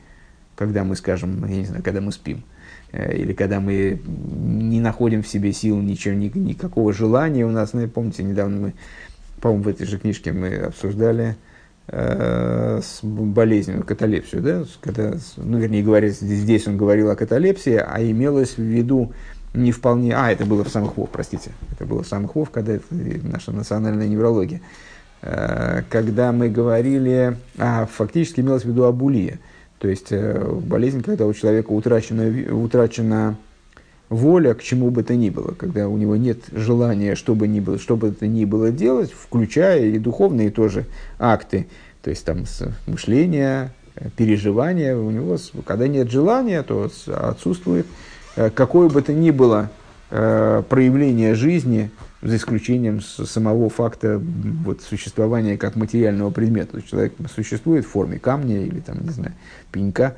когда 0.56 0.84
мы, 0.84 0.96
скажем, 0.96 1.44
я 1.48 1.56
не 1.56 1.66
знаю, 1.66 1.82
когда 1.82 2.02
мы 2.02 2.12
спим. 2.12 2.44
Э, 2.92 3.16
или 3.16 3.34
когда 3.34 3.60
мы 3.60 4.02
не 4.06 4.80
находим 4.80 5.24
в 5.24 5.28
себе 5.28 5.54
сил, 5.54 5.80
ничего, 5.80 6.16
ни, 6.16 6.32
никакого 6.38 6.94
желания 6.94 7.46
у 7.46 7.52
нас. 7.52 7.74
Ну, 7.74 7.88
помните, 7.88 8.24
недавно 8.24 8.60
мы, 8.60 8.74
по-моему, 9.42 9.64
в 9.64 9.68
этой 9.68 9.86
же 9.86 10.00
книжке 10.00 10.32
мы 10.32 10.56
обсуждали 10.56 11.36
э, 11.88 12.82
с 12.84 13.00
болезнью, 13.04 13.84
каталепсию, 13.84 14.42
да, 14.42 14.64
когда, 14.82 15.16
ну, 15.38 15.58
вернее 15.58 15.84
говоря, 15.84 16.10
здесь 16.10 16.68
он 16.68 16.78
говорил 16.78 17.10
о 17.10 17.16
каталепсии, 17.16 17.76
а 17.76 18.02
имелось 18.02 18.58
в 18.58 18.62
виду 18.62 19.14
не 19.54 19.72
вполне, 19.72 20.16
а, 20.16 20.32
это 20.32 20.46
было 20.46 20.64
в 20.64 20.70
самых 20.70 20.98
вов, 20.98 21.10
простите, 21.12 21.52
это 21.72 21.86
было 21.86 22.04
в 22.04 22.08
самых 22.08 22.36
вов, 22.36 22.52
когда 22.52 22.74
это 22.74 22.86
наша 22.92 23.52
национальная 23.52 24.08
неврология, 24.08 24.62
э, 25.22 25.82
когда 25.90 26.32
мы 26.32 26.50
говорили, 26.50 27.36
а, 27.58 27.88
фактически 27.88 28.42
имелось 28.42 28.64
в 28.64 28.68
виду 28.68 28.84
абулия, 28.84 29.40
то 29.80 29.88
есть 29.88 30.08
э, 30.12 30.60
болезнь, 30.62 31.02
когда 31.02 31.26
у 31.26 31.34
человека 31.34 31.72
утрачена, 31.72 32.54
утрачена 32.54 33.38
воля 34.10 34.54
к 34.54 34.62
чему 34.62 34.90
бы 34.92 35.04
то 35.04 35.16
ни 35.16 35.30
было, 35.30 35.54
когда 35.54 35.88
у 35.88 35.98
него 35.98 36.18
нет 36.18 36.40
желания, 36.52 37.16
что 37.16 37.34
бы, 37.34 37.48
ни 37.48 37.62
было, 37.62 37.80
что 37.80 37.96
бы 37.96 38.12
то 38.12 38.28
ни 38.28 38.44
было 38.44 38.72
делать, 38.72 39.12
включая 39.12 39.86
и 39.86 39.98
духовные 39.98 40.52
тоже 40.52 40.86
акты, 41.18 41.68
то 42.02 42.10
есть 42.10 42.26
там 42.26 42.44
мышление, 42.88 43.72
э, 43.96 44.10
переживания, 44.18 44.98
у 44.98 45.12
него, 45.12 45.38
когда 45.66 45.88
нет 45.88 46.12
желания, 46.12 46.62
то 46.64 46.92
отсутствует 47.08 47.88
э, 48.36 48.50
какое 48.50 48.90
бы 48.90 49.02
то 49.02 49.14
ни 49.14 49.32
было 49.32 49.72
проявление 50.10 51.36
жизни, 51.36 51.92
за 52.22 52.36
исключением 52.36 53.02
самого 53.02 53.70
факта 53.70 54.22
вот, 54.22 54.82
существования 54.82 55.58
как 55.58 55.76
материального 55.76 56.32
предмета. 56.32 56.72
То 56.72 56.78
есть 56.78 56.90
человек 56.90 57.14
существует 57.34 57.86
в 57.86 57.90
форме 57.90 58.20
камня 58.20 58.62
или 58.62 58.80
там, 58.80 58.98
не 59.02 59.10
знаю, 59.10 59.34
пенька. 59.72 60.16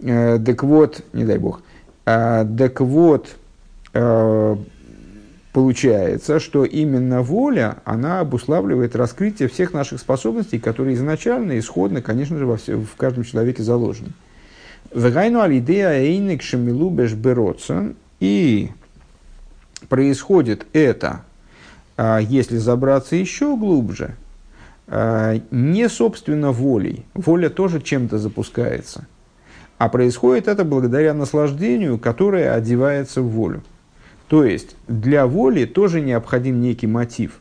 Э, 0.00 0.38
так 0.38 0.62
вот, 0.62 1.02
не 1.12 1.24
дай 1.24 1.38
бог, 1.38 1.62
э, 2.04 2.46
так 2.58 2.80
вот, 2.80 3.36
э, 3.94 4.56
получается, 5.52 6.38
что 6.38 6.64
именно 6.64 7.22
воля, 7.22 7.78
она 7.84 8.20
обуславливает 8.20 8.94
раскрытие 8.96 9.48
всех 9.48 9.72
наших 9.72 10.00
способностей, 10.00 10.58
которые 10.58 10.96
изначально, 10.96 11.58
исходно, 11.58 12.02
конечно 12.02 12.36
же, 12.38 12.46
во 12.46 12.56
все, 12.56 12.76
в 12.76 12.96
каждом 12.96 13.24
человеке 13.24 13.62
заложены. 13.62 14.10
Вегайну 14.94 15.40
алидея 15.40 15.92
эйник 15.92 16.42
шамилу 16.42 16.90
бешберотсон. 16.90 17.96
И 18.20 18.70
происходит 19.88 20.66
это, 20.72 21.22
а, 21.96 22.18
если 22.18 22.56
забраться 22.56 23.16
еще 23.16 23.56
глубже, 23.56 24.16
а, 24.86 25.40
не 25.50 25.88
собственно 25.88 26.52
волей. 26.52 27.04
Воля 27.14 27.48
тоже 27.48 27.80
чем-то 27.80 28.18
запускается. 28.18 29.06
А 29.78 29.88
происходит 29.88 30.48
это 30.48 30.64
благодаря 30.64 31.14
наслаждению, 31.14 31.98
которое 31.98 32.52
одевается 32.52 33.20
в 33.22 33.28
волю. 33.28 33.62
То 34.28 34.44
есть 34.44 34.76
для 34.88 35.26
воли 35.26 35.64
тоже 35.64 36.00
необходим 36.00 36.60
некий 36.60 36.86
мотив. 36.86 37.40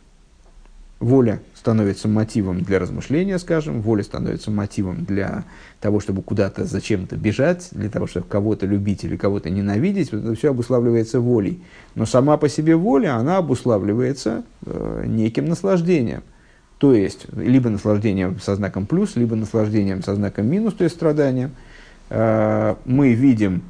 Воля 0.99 1.39
становится 1.61 2.07
мотивом 2.07 2.61
для 2.61 2.79
размышления, 2.79 3.37
скажем, 3.37 3.83
воля 3.83 4.01
становится 4.01 4.49
мотивом 4.49 5.05
для 5.05 5.43
того, 5.79 5.99
чтобы 5.99 6.23
куда-то 6.23 6.65
зачем-то 6.65 7.17
бежать, 7.17 7.69
для 7.69 7.87
того, 7.87 8.07
чтобы 8.07 8.25
кого-то 8.25 8.65
любить 8.65 9.03
или 9.03 9.15
кого-то 9.15 9.51
ненавидеть, 9.51 10.11
это 10.11 10.33
все 10.33 10.49
обуславливается 10.49 11.19
волей. 11.19 11.61
Но 11.93 12.07
сама 12.07 12.37
по 12.37 12.49
себе 12.49 12.75
воля, 12.75 13.15
она 13.15 13.37
обуславливается 13.37 14.43
э, 14.65 15.03
неким 15.05 15.45
наслаждением. 15.45 16.23
То 16.79 16.95
есть, 16.95 17.27
либо 17.37 17.69
наслаждением 17.69 18.39
со 18.39 18.55
знаком 18.55 18.87
плюс, 18.87 19.15
либо 19.15 19.35
наслаждением 19.35 20.01
со 20.01 20.15
знаком 20.15 20.47
минус, 20.47 20.73
то 20.73 20.83
есть 20.83 20.95
страданием. 20.95 21.51
Э, 22.09 22.73
мы 22.85 23.13
видим, 23.13 23.61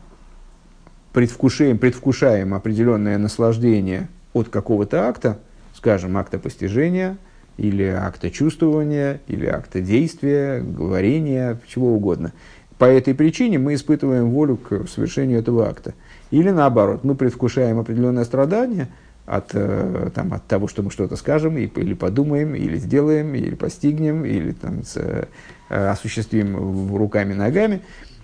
предвкушаем, 1.11 1.77
предвкушаем 1.77 2.53
определенное 2.53 3.17
наслаждение 3.17 4.07
от 4.31 4.47
какого-то 4.47 5.09
акта, 5.09 5.39
скажем, 5.73 6.15
акта 6.15 6.39
постижения– 6.39 7.17
или 7.57 7.83
акта 7.83 8.31
чувствования, 8.31 9.21
или 9.27 9.45
акта 9.45 9.81
действия, 9.81 10.61
говорения, 10.61 11.59
чего 11.67 11.93
угодно. 11.93 12.31
По 12.77 12.85
этой 12.85 13.13
причине 13.13 13.59
мы 13.59 13.75
испытываем 13.75 14.31
волю 14.31 14.57
к 14.57 14.87
совершению 14.87 15.39
этого 15.39 15.67
акта. 15.67 15.93
Или 16.31 16.49
наоборот, 16.49 17.03
мы 17.03 17.13
предвкушаем 17.13 17.77
определенное 17.77 18.23
страдание 18.23 18.87
от, 19.27 19.51
э, 19.53 20.09
там, 20.15 20.33
от 20.33 20.47
того, 20.47 20.67
что 20.67 20.81
мы 20.81 20.89
что-то 20.89 21.15
скажем, 21.15 21.57
или 21.57 21.93
подумаем, 21.93 22.55
или 22.55 22.77
сделаем, 22.77 23.35
или 23.35 23.53
постигнем, 23.53 24.25
или 24.25 24.51
там, 24.53 24.83
с, 24.83 24.97
э, 24.97 25.25
осуществим 25.69 26.95
руками, 26.95 27.33
ногами. 27.33 27.81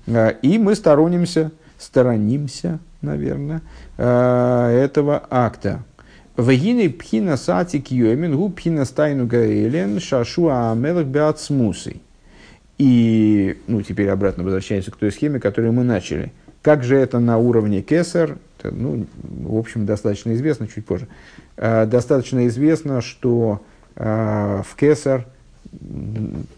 Э, 0.08 0.34
и 0.42 0.58
мы 0.58 0.74
сторонимся, 0.74 1.52
сторонимся, 1.78 2.80
наверное, 3.02 3.62
этого 3.98 5.24
акта. 5.30 5.84
Вагины 6.38 6.92
пхина 6.92 7.36
сатик 7.36 7.90
йомин 7.90 8.38
гу 8.38 8.50
пхина 8.50 8.86
стайну 8.86 9.26
гаэлен 9.26 10.00
шашуа 10.00 10.72
амелах 10.72 11.08
беацмусой. 11.08 12.00
И, 12.78 13.58
ну, 13.66 13.82
теперь 13.82 14.10
обратно 14.10 14.44
возвращаемся 14.44 14.92
к 14.92 14.98
той 14.98 15.12
схеме, 15.12 15.40
которую 15.40 15.74
мы 15.74 15.84
начали. 15.84 16.32
Как 16.62 16.84
же 16.84 16.96
это 16.96 17.18
на 17.18 17.40
уровне 17.40 17.82
кесар? 17.82 18.38
Ну, 18.64 19.08
в 19.24 19.58
общем, 19.58 19.88
достаточно 19.88 20.36
известно, 20.36 20.68
чуть 20.68 20.86
позже. 20.86 21.08
Э, 21.56 21.88
достаточно 21.88 22.46
известно, 22.46 23.02
что 23.02 23.64
э, 23.96 24.62
в 24.64 24.76
кесар 24.76 25.26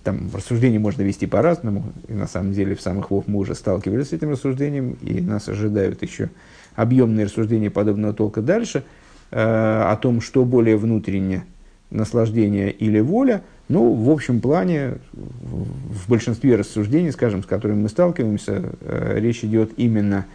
там 0.04 0.30
рассуждение 0.34 0.80
можно 0.80 1.04
вести 1.04 1.26
по-разному, 1.26 1.94
и 2.10 2.13
на 2.13 2.28
самом 2.28 2.52
деле 2.52 2.76
в 2.76 2.82
самых 2.82 3.12
вов 3.12 3.28
мы 3.28 3.39
уже 3.39 3.56
сталкивались 3.56 4.10
с 4.10 4.13
этим 4.13 4.32
рассуждением, 4.32 4.98
и 5.02 5.22
нас 5.22 5.48
ожидают 5.48 6.04
еще 6.04 6.30
объемные 6.76 7.28
рассуждения 7.28 7.70
подобного 7.70 8.13
толка 8.13 8.42
дальше– 8.42 8.84
о 9.32 9.96
том, 10.02 10.22
что 10.22 10.44
более 10.46 10.78
внутреннее, 10.78 11.44
наслаждение 11.92 12.72
или 12.72 13.00
воля, 13.00 13.44
ну, 13.70 13.94
в 13.94 14.10
общем 14.10 14.42
плане, 14.42 14.96
в 15.13 16.10
большинстве 16.10 16.56
рассуждений, 16.56 17.12
скажем, 17.12 17.44
с 17.44 17.46
которыми 17.46 17.84
мы 17.84 17.89
сталкиваемся, 17.89 18.72
э, 18.82 19.20
речь 19.20 19.44
идет 19.44 19.74
именно 19.78 20.26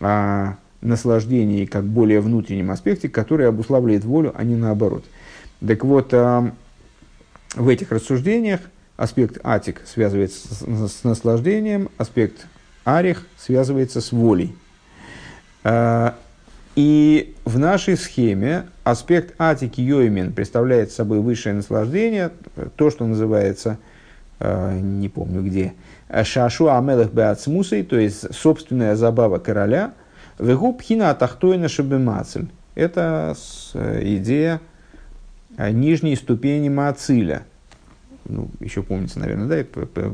о 0.00 0.54
наслаждении 0.80 1.66
как 1.66 1.84
более 1.84 2.20
внутреннем 2.20 2.70
аспекте, 2.70 3.08
который 3.08 3.48
обуславливает 3.48 4.04
волю, 4.04 4.32
а 4.36 4.44
не 4.44 4.54
наоборот. 4.54 5.04
Так 5.66 5.84
вот, 5.84 6.14
э, 6.14 6.52
в 7.56 7.68
этих 7.68 7.90
рассуждениях 7.90 8.60
аспект 8.96 9.40
атик 9.42 9.82
связывается 9.84 10.54
с 10.88 11.02
наслаждением, 11.02 11.88
аспект 11.98 12.46
арих 12.84 13.26
связывается 13.36 14.00
с 14.00 14.12
волей. 14.12 14.54
И 16.78 17.34
в 17.44 17.58
нашей 17.58 17.96
схеме 17.96 18.66
аспект 18.84 19.34
атик 19.40 19.78
йоймин 19.78 20.32
представляет 20.32 20.92
собой 20.92 21.18
высшее 21.18 21.56
наслаждение, 21.56 22.30
то, 22.76 22.90
что 22.90 23.04
называется, 23.04 23.78
а, 24.38 24.78
не 24.78 25.08
помню 25.08 25.42
где, 25.42 25.74
шашу 26.22 26.70
амелах 26.70 27.10
беацмусой, 27.10 27.82
то 27.82 27.98
есть 27.98 28.32
собственная 28.32 28.94
забава 28.94 29.40
короля, 29.40 29.94
вегу 30.38 30.72
пхина 30.72 31.10
атахтойна 31.10 31.68
шабемацель. 31.68 32.46
Это 32.76 33.34
идея 33.74 34.60
нижней 35.58 36.14
ступени 36.14 36.68
Маациля– 36.68 37.42
ну, 38.28 38.48
еще 38.60 38.82
помнится, 38.82 39.18
наверное, 39.18 39.46
да, 39.46 40.10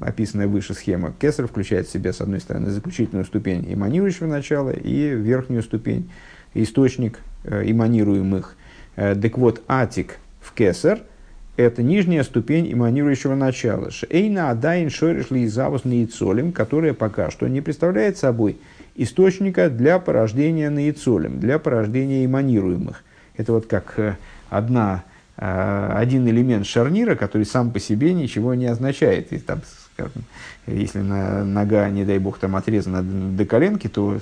описанная 0.00 0.46
выше 0.46 0.74
схема. 0.74 1.14
Кесар 1.18 1.46
включает 1.46 1.86
в 1.86 1.92
себя, 1.92 2.12
с 2.12 2.20
одной 2.20 2.40
стороны, 2.40 2.70
заключительную 2.70 3.24
ступень 3.24 3.72
эманирующего 3.72 4.26
начала 4.26 4.70
и 4.70 5.08
верхнюю 5.08 5.62
ступень, 5.62 6.10
источник 6.54 7.20
э, 7.44 7.62
эманируемых. 7.70 8.56
Э, 8.96 9.14
так 9.14 9.38
вот, 9.38 9.62
атик 9.68 10.18
в 10.40 10.54
кесар– 10.54 11.00
это 11.56 11.82
нижняя 11.82 12.24
ступень 12.24 12.72
эманирующего 12.72 13.34
начала. 13.34 13.90
Эйна 14.10 14.50
адайн 14.50 14.90
шориш 14.90 15.30
ли 15.30 15.46
завус 15.46 15.84
наицолем, 15.84 16.52
которая 16.52 16.94
пока 16.94 17.30
что 17.30 17.48
не 17.48 17.60
представляет 17.60 18.18
собой 18.18 18.58
источника 18.96 19.70
для 19.70 19.98
порождения 19.98 20.70
наицолем, 20.70 21.38
для 21.38 21.58
порождения 21.58 22.24
эманируемых. 22.24 23.02
Это 23.36 23.52
вот 23.52 23.66
как 23.66 23.94
э, 23.98 24.16
одна 24.50 25.04
один 25.36 26.28
элемент 26.28 26.66
шарнира, 26.66 27.16
который 27.16 27.44
сам 27.44 27.72
по 27.72 27.80
себе 27.80 28.12
ничего 28.12 28.54
не 28.54 28.66
означает. 28.66 29.32
И, 29.32 29.38
там, 29.38 29.62
скажем, 29.94 30.24
если 30.66 31.00
на, 31.00 31.44
нога, 31.44 31.88
не 31.90 32.04
дай 32.04 32.18
бог, 32.18 32.38
там 32.38 32.54
отрезана 32.56 33.02
до 33.02 33.44
коленки, 33.44 33.88
то 33.88 34.20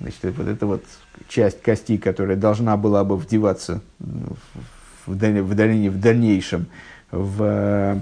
значит, 0.00 0.18
вот 0.22 0.46
эта 0.46 0.66
вот 0.66 0.84
часть 1.28 1.62
кости, 1.62 1.96
которая 1.96 2.36
должна 2.36 2.76
была 2.76 3.04
бы 3.04 3.16
вдеваться 3.16 3.80
в, 3.98 5.14
даль, 5.14 5.40
в, 5.40 5.54
даль, 5.54 5.88
в 5.88 6.00
дальнейшем 6.00 6.66
в 7.10 8.00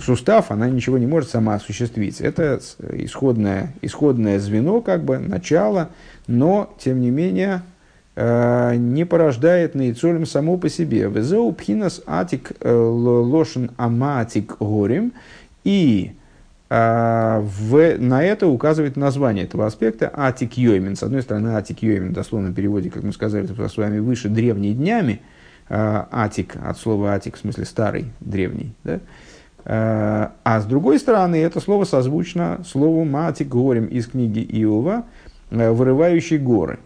сустав, 0.00 0.50
она 0.50 0.68
ничего 0.68 0.98
не 0.98 1.06
может 1.06 1.30
сама 1.30 1.54
осуществить. 1.54 2.20
Это 2.20 2.60
исходное, 2.92 3.74
исходное 3.82 4.38
звено, 4.38 4.80
как 4.80 5.04
бы, 5.04 5.18
начало, 5.18 5.90
но, 6.26 6.72
тем 6.78 7.00
не 7.00 7.10
менее, 7.10 7.62
Э, 7.62 7.77
не 8.18 9.04
порождает 9.04 9.76
наицолем 9.76 10.26
само 10.26 10.56
по 10.56 10.68
себе. 10.68 11.08
Везеу 11.08 11.52
пхинас 11.52 12.02
атик 12.04 12.50
э, 12.60 12.74
лошен 12.74 13.70
аматик 13.76 14.58
горем. 14.58 15.12
И 15.62 16.16
э, 16.68 17.40
в, 17.40 17.98
на 17.98 18.24
это 18.24 18.48
указывает 18.48 18.96
название 18.96 19.44
этого 19.44 19.66
аспекта 19.66 20.10
атик 20.12 20.56
йоймин. 20.56 20.96
С 20.96 21.04
одной 21.04 21.22
стороны, 21.22 21.50
атик 21.50 21.82
йоймин, 21.82 22.12
дословно 22.12 22.52
переводе, 22.52 22.90
как 22.90 23.04
мы 23.04 23.12
сказали 23.12 23.46
с 23.46 23.76
вами 23.76 24.00
выше, 24.00 24.28
древние 24.28 24.74
днями. 24.74 25.20
Атик, 25.70 26.56
от 26.64 26.78
слова 26.78 27.12
атик, 27.12 27.36
в 27.36 27.40
смысле 27.40 27.66
старый, 27.66 28.06
древний. 28.20 28.72
Да? 28.84 29.00
А 29.66 30.60
с 30.62 30.64
другой 30.64 30.98
стороны, 30.98 31.36
это 31.36 31.60
слово 31.60 31.84
созвучно 31.84 32.62
слову 32.66 33.04
матик 33.04 33.48
горем 33.48 33.84
из 33.84 34.06
книги 34.06 34.40
Иова, 34.40 35.04
вырывающий 35.50 36.38
горы 36.38 36.78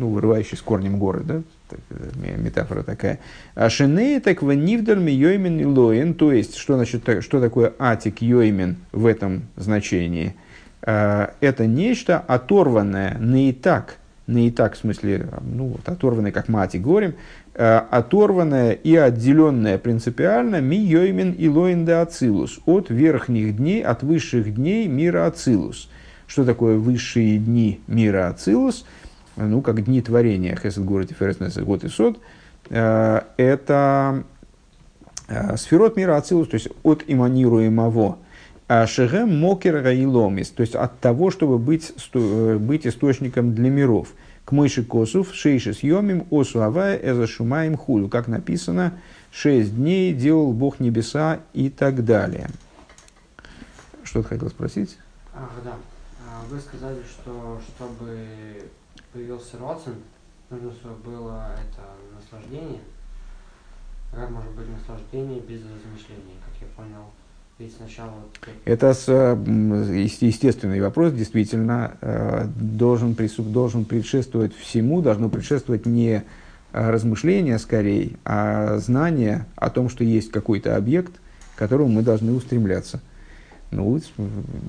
ну, 0.00 0.08
вырывающий 0.08 0.56
с 0.56 0.62
корнем 0.62 0.98
горы, 0.98 1.20
да, 1.22 1.42
так, 1.68 1.80
э, 1.90 2.36
метафора 2.38 2.82
такая. 2.82 3.18
А 3.54 3.68
шиней 3.68 4.18
так 4.20 4.42
в 4.42 4.52
нивдаль 4.52 5.08
йоймен 5.08 5.60
и 5.60 5.64
лоин, 5.64 6.14
то 6.14 6.32
есть, 6.32 6.56
что, 6.56 6.74
значит, 6.74 7.02
что 7.20 7.40
такое 7.40 7.74
атик 7.78 8.22
йоймен 8.22 8.76
в 8.92 9.06
этом 9.06 9.42
значении? 9.56 10.34
А, 10.82 11.34
это 11.40 11.66
нечто 11.66 12.18
оторванное 12.18 13.18
на 13.18 13.48
и 13.50 13.52
так, 13.52 13.98
на 14.26 14.46
и 14.46 14.50
так, 14.50 14.74
в 14.74 14.78
смысле, 14.78 15.28
ну, 15.42 15.66
вот, 15.66 15.86
оторванное, 15.86 16.32
как 16.32 16.48
мати 16.48 16.78
говорим, 16.78 17.14
а, 17.54 17.86
оторванное 17.90 18.72
и 18.72 18.96
отделенное 18.96 19.76
принципиально 19.76 20.62
ми 20.62 20.76
йоймен 20.76 21.32
и 21.38 21.46
лоин 21.48 21.84
де 21.84 21.92
ацилус, 21.92 22.60
от 22.64 22.88
верхних 22.90 23.56
дней, 23.56 23.82
от 23.82 24.02
высших 24.02 24.54
дней 24.54 24.88
мира 24.88 25.26
ацилус. 25.26 25.90
Что 26.26 26.44
такое 26.44 26.78
высшие 26.78 27.38
дни 27.38 27.80
мира 27.86 28.28
ацилус?– 28.28 28.86
ну, 29.46 29.62
как 29.62 29.84
дни 29.84 30.00
творения, 30.02 30.56
Хесед 30.56 30.84
Город 30.84 31.10
и 31.10 31.14
Ферес 31.14 31.56
год 31.58 31.84
и 31.84 31.88
Сот, 31.88 32.20
э, 32.68 33.20
это 33.36 34.24
э, 35.28 35.56
сферот 35.56 35.96
мира 35.96 36.16
Ацилус, 36.16 36.48
то 36.48 36.54
есть 36.54 36.68
от 36.82 37.04
иманируемого. 37.06 38.18
А 38.68 38.86
Шегем 38.86 39.36
Мокер 39.40 39.82
Раиломис, 39.82 40.50
то 40.50 40.60
есть 40.60 40.76
от 40.76 41.00
того, 41.00 41.30
чтобы 41.30 41.58
быть, 41.58 41.92
э, 42.14 42.56
быть 42.58 42.86
источником 42.86 43.54
для 43.54 43.70
миров. 43.70 44.08
К 44.44 44.52
Мойши 44.52 44.84
Косов, 44.84 45.34
Шейши 45.34 45.74
Йомим, 45.82 46.26
Осу 46.30 46.62
Авая, 46.62 46.96
Эза 46.96 47.26
Шумаем 47.26 47.76
Худу. 47.76 48.08
Как 48.08 48.28
написано, 48.28 48.94
шесть 49.32 49.76
дней 49.76 50.12
делал 50.12 50.52
Бог 50.52 50.80
небеса 50.80 51.40
и 51.52 51.68
так 51.68 52.04
далее. 52.04 52.48
Что 54.04 54.22
ты 54.22 54.28
хотел 54.28 54.48
спросить? 54.50 54.98
А, 55.34 55.48
да. 55.64 55.74
Вы 56.48 56.58
сказали, 56.58 56.98
что 57.08 57.60
чтобы 57.76 58.18
появился 59.12 59.58
Родсон, 59.58 59.94
нужно, 60.50 60.72
чтобы 60.72 60.96
было 61.10 61.52
это 61.54 61.82
наслаждение. 62.14 62.80
Как 64.12 64.30
может 64.30 64.50
быть 64.52 64.66
наслаждение 64.68 65.40
без 65.40 65.60
размышления, 65.60 66.36
как 66.44 66.60
я 66.60 66.66
понял? 66.76 67.04
Ведь 67.58 67.76
сначала... 67.76 68.14
Это 68.64 68.88
естественный 68.88 70.80
вопрос, 70.80 71.12
действительно, 71.12 71.96
э, 72.00 72.46
должен, 72.56 73.16
должен 73.38 73.84
предшествовать 73.84 74.54
всему, 74.54 75.02
должно 75.02 75.28
предшествовать 75.28 75.86
не 75.86 76.24
размышление 76.72 77.58
скорее, 77.58 78.12
а 78.24 78.78
знание 78.78 79.46
о 79.56 79.70
том, 79.70 79.88
что 79.88 80.04
есть 80.04 80.30
какой-то 80.30 80.76
объект, 80.76 81.12
к 81.54 81.58
которому 81.58 81.88
мы 81.88 82.02
должны 82.02 82.32
устремляться. 82.32 83.00
Ну, 83.72 84.00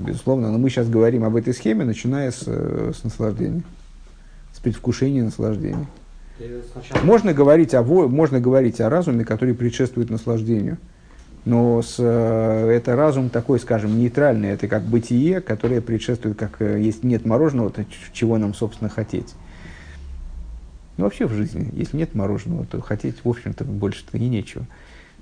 безусловно, 0.06 0.52
но 0.52 0.58
мы 0.58 0.70
сейчас 0.70 0.90
говорим 0.90 1.24
об 1.24 1.36
этой 1.36 1.54
схеме, 1.54 1.86
начиная 1.86 2.32
с, 2.32 2.44
э, 2.46 2.92
с 2.96 3.04
наслаждения 3.04 3.64
предвкушение 4.64 5.24
наслаждения. 5.24 5.88
Можно 7.04 7.34
говорить, 7.34 7.74
о, 7.74 7.84
можно 7.84 8.40
говорить 8.40 8.82
о 8.82 8.90
разуме, 8.90 9.26
который 9.26 9.54
предшествует 9.54 10.10
наслаждению. 10.10 10.78
Но 11.44 11.82
с, 11.82 11.96
э, 11.98 12.70
это 12.70 12.96
разум 12.96 13.30
такой, 13.30 13.60
скажем, 13.60 13.98
нейтральный. 13.98 14.50
Это 14.50 14.68
как 14.68 14.84
бытие, 14.84 15.42
которое 15.42 15.82
предшествует, 15.82 16.38
как 16.38 16.62
э, 16.62 16.80
есть 16.80 17.04
нет 17.04 17.26
мороженого, 17.26 17.72
то 17.72 17.86
чего 18.14 18.38
нам, 18.38 18.54
собственно, 18.54 18.90
хотеть. 18.90 19.34
Ну, 20.98 21.06
вообще 21.06 21.26
в 21.26 21.34
жизни, 21.34 21.70
если 21.74 21.98
нет 21.98 22.14
мороженого, 22.14 22.66
то 22.66 22.80
хотеть, 22.82 23.24
в 23.24 23.30
общем-то, 23.30 23.64
больше-то 23.64 24.18
и 24.18 24.28
нечего. 24.28 24.66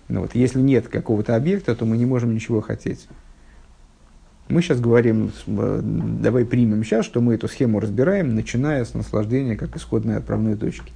Ну, 0.10 0.21
вот, 0.21 0.36
если 0.36 0.60
нет 0.60 0.89
какого-то 0.89 1.36
объекта, 1.36 1.75
то 1.75 1.86
мы 1.86 1.97
не 1.97 2.06
можем 2.06 2.34
ничего 2.34 2.60
хотеть. 2.60 3.08
Мы 4.50 4.64
сейчас 4.64 4.80
говорим, 4.80 5.32
э, 5.46 5.80
давай 5.84 6.44
примем 6.44 6.84
сейчас, 6.84 7.06
что 7.06 7.22
мы 7.22 7.36
эту 7.36 7.48
схему 7.48 7.80
разбираем, 7.80 8.34
начиная 8.34 8.84
с 8.84 8.96
наслаждения 8.96 9.56
как 9.56 9.76
исходной 9.78 10.18
отправной 10.18 10.56
точки. 10.56 10.92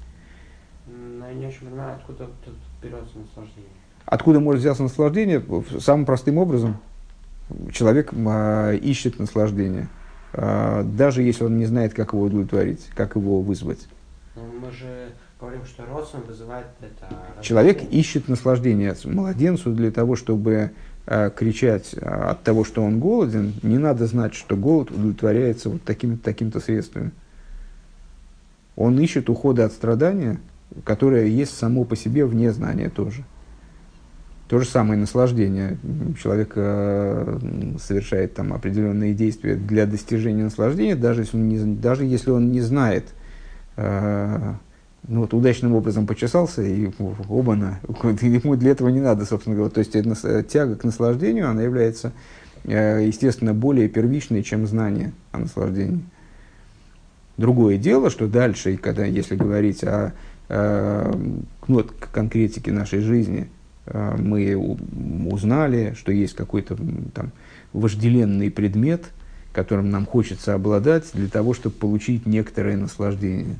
Но 0.87 1.27
я 1.27 1.33
не 1.35 1.45
очень 1.45 1.67
понимаю, 1.67 1.95
откуда 1.95 2.29
тут 2.43 2.55
берется 2.81 3.15
наслаждение. 3.15 3.69
Откуда 4.05 4.39
может 4.39 4.61
взяться 4.61 4.81
наслаждение? 4.81 5.43
Самым 5.79 6.07
простым 6.07 6.39
образом. 6.39 6.77
Человек 7.71 8.11
а, 8.25 8.71
ищет 8.71 9.19
наслаждение, 9.19 9.87
а, 10.33 10.81
даже 10.83 11.21
если 11.21 11.43
он 11.43 11.59
не 11.59 11.65
знает, 11.65 11.93
как 11.93 12.13
его 12.13 12.23
удовлетворить, 12.23 12.89
как 12.95 13.15
его 13.15 13.41
вызвать. 13.41 13.87
Но 14.35 14.41
мы 14.45 14.71
же 14.71 15.11
говорим, 15.39 15.63
что 15.65 15.85
родственник 15.85 16.25
вызывает 16.25 16.65
это... 16.81 17.43
Человек 17.43 17.83
ищет 17.83 18.27
наслаждение 18.29 18.95
младенцу 19.05 19.71
для 19.71 19.91
того, 19.91 20.15
чтобы 20.15 20.53
Э, 20.61 20.69
кричать 21.35 21.93
э, 21.93 22.05
от 22.05 22.43
того, 22.43 22.63
что 22.63 22.83
он 22.83 22.99
голоден, 22.99 23.53
не 23.61 23.77
надо 23.77 24.07
знать, 24.07 24.33
что 24.33 24.55
голод 24.55 24.91
удовлетворяется 24.91 25.69
вот 25.69 25.83
такими-то 25.83 26.23
такими 26.23 26.49
соредствами. 26.51 27.11
Он 28.75 28.99
ищет 28.99 29.29
ухода 29.29 29.65
от 29.65 29.73
страдания, 29.73 30.39
которое 30.83 31.25
есть 31.25 31.57
само 31.57 31.83
по 31.83 31.95
себе 31.95 32.25
вне 32.25 32.51
знания 32.51 32.89
тоже. 32.89 33.23
То 34.47 34.59
же 34.59 34.65
самое 34.65 34.99
наслаждение. 34.99 35.77
Человек 36.21 36.53
э, 36.55 37.39
совершает 37.81 38.35
там 38.35 38.53
определенные 38.53 39.13
действия 39.13 39.55
для 39.55 39.85
достижения 39.85 40.43
наслаждения, 40.43 40.95
даже 40.95 41.21
если 41.21 41.37
он 41.37 41.47
не, 41.47 41.75
даже 41.75 42.05
если 42.05 42.31
он 42.31 42.51
не 42.51 42.61
знает, 42.61 43.05
э, 43.77 44.53
ну, 45.07 45.21
вот 45.21 45.33
удачным 45.33 45.73
образом 45.75 46.07
почесался, 46.07 46.61
и 46.61 46.89
оба-на, 47.29 47.79
ему 48.21 48.55
для 48.55 48.71
этого 48.71 48.89
не 48.89 49.01
надо, 49.01 49.25
собственно 49.25 49.55
говоря. 49.55 49.73
То 49.73 49.79
есть, 49.79 49.95
это, 49.95 50.43
тяга 50.43 50.75
к 50.75 50.83
наслаждению, 50.83 51.49
она 51.49 51.61
является, 51.61 52.13
э, 52.63 53.05
естественно, 53.05 53.53
более 53.53 53.89
первичной, 53.89 54.43
чем 54.43 54.65
знание 54.65 55.11
о 55.31 55.39
наслаждении. 55.39 56.03
Другое 57.37 57.77
дело, 57.77 58.09
что 58.09 58.27
дальше, 58.27 58.77
когда, 58.77 59.05
если 59.05 59.35
говорить 59.35 59.83
о, 59.83 60.13
о 60.49 61.11
ну, 61.67 61.75
вот, 61.75 61.91
конкретике 61.91 62.71
нашей 62.71 62.99
жизни, 62.99 63.49
э, 63.87 64.15
мы 64.17 64.55
узнали, 65.29 65.95
что 65.97 66.11
есть 66.11 66.35
какой-то 66.35 66.77
там 67.13 67.31
вожделенный 67.73 68.51
предмет, 68.51 69.03
которым 69.51 69.89
нам 69.89 70.05
хочется 70.05 70.53
обладать 70.53 71.05
для 71.13 71.27
того, 71.27 71.53
чтобы 71.53 71.75
получить 71.75 72.25
некоторое 72.25 72.77
наслаждение. 72.77 73.57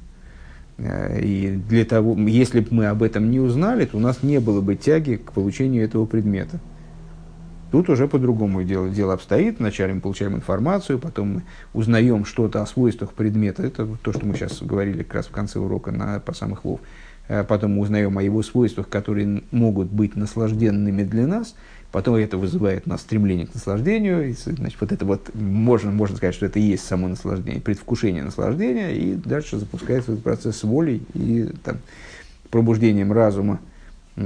Э, 0.77 1.19
и 1.21 1.49
для 1.69 1.85
того, 1.85 2.15
если 2.17 2.61
бы 2.61 2.67
мы 2.71 2.85
об 2.87 3.03
этом 3.03 3.29
не 3.31 3.39
узнали, 3.39 3.85
то 3.85 3.97
у 3.97 3.99
нас 3.99 4.23
не 4.23 4.39
было 4.39 4.61
бы 4.61 4.75
тяги 4.75 5.15
к 5.15 5.31
получению 5.31 5.83
этого 5.83 6.05
предмета. 6.05 6.59
Тут 7.71 7.89
уже 7.89 8.07
по-другому 8.07 8.63
дело, 8.63 8.87
дело 8.87 9.13
обстоит. 9.13 9.57
Вначале 9.57 9.95
мы 9.95 10.01
получаем 10.01 10.35
информацию, 10.35 10.99
потом 10.99 11.33
мы 11.35 11.43
узнаем 11.73 12.23
что-то 12.23 12.61
о 12.61 12.67
свойствах 12.67 13.13
предмета. 13.13 13.63
Это 13.63 13.87
то, 14.03 14.13
что 14.13 14.25
мы 14.25 14.35
сейчас 14.35 14.61
говорили 14.61 15.01
как 15.01 15.15
раз 15.15 15.25
в 15.25 15.31
конце 15.31 15.57
урока 15.57 15.91
на, 15.91 16.19
по 16.19 16.33
самых 16.33 16.65
вов. 16.65 16.81
Э, 17.27 17.43
потом 17.43 17.73
мы 17.73 17.81
узнаем 17.81 18.17
о 18.17 18.23
его 18.23 18.43
свойствах, 18.43 18.89
которые 18.89 19.43
могут 19.51 19.87
быть 19.87 20.15
наслажденными 20.15 21.03
для 21.03 21.25
нас. 21.25 21.55
Потом 21.93 22.15
это 22.15 22.39
вызывает 22.39 22.87
у 22.87 22.89
нас 22.89 23.01
стремление 23.01 23.45
к 23.45 23.53
наслаждению. 23.53 24.31
И, 24.31 24.33
значит, 24.33 24.81
вот 24.81 24.91
это 24.91 25.05
вот, 25.05 25.29
можно, 25.35 25.91
можно 25.91 26.17
сказать, 26.17 26.33
что 26.33 26.47
это 26.47 26.57
и 26.57 26.63
есть 26.63 26.83
само 26.83 27.07
наслаждение, 27.07 27.61
предвкушение 27.61 28.23
наслаждения. 28.23 28.95
И 28.95 29.13
дальше 29.13 29.59
запускается 29.59 30.13
этот 30.13 30.23
процесс 30.23 30.57
с 30.57 30.63
волей 30.63 31.03
и 31.13 31.51
там, 31.63 31.77
пробуждением 32.49 33.13
разума 33.13 33.59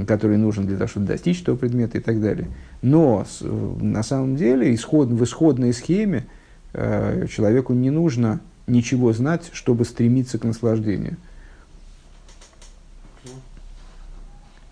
который 0.06 0.36
нужен 0.36 0.66
для 0.66 0.76
того, 0.76 0.88
чтобы 0.88 1.06
достичь 1.06 1.40
этого 1.40 1.56
предмета 1.56 1.96
и 1.96 2.00
так 2.02 2.20
далее. 2.20 2.48
Но 2.82 3.26
на 3.40 4.02
самом 4.02 4.36
деле 4.36 4.74
исход, 4.74 5.08
в 5.08 5.24
исходной 5.24 5.72
схеме 5.72 6.26
э, 6.74 7.26
человеку 7.30 7.72
не 7.72 7.88
нужно 7.88 8.40
ничего 8.66 9.14
знать, 9.14 9.48
чтобы 9.54 9.86
стремиться 9.86 10.38
к 10.38 10.44
наслаждению. 10.44 11.16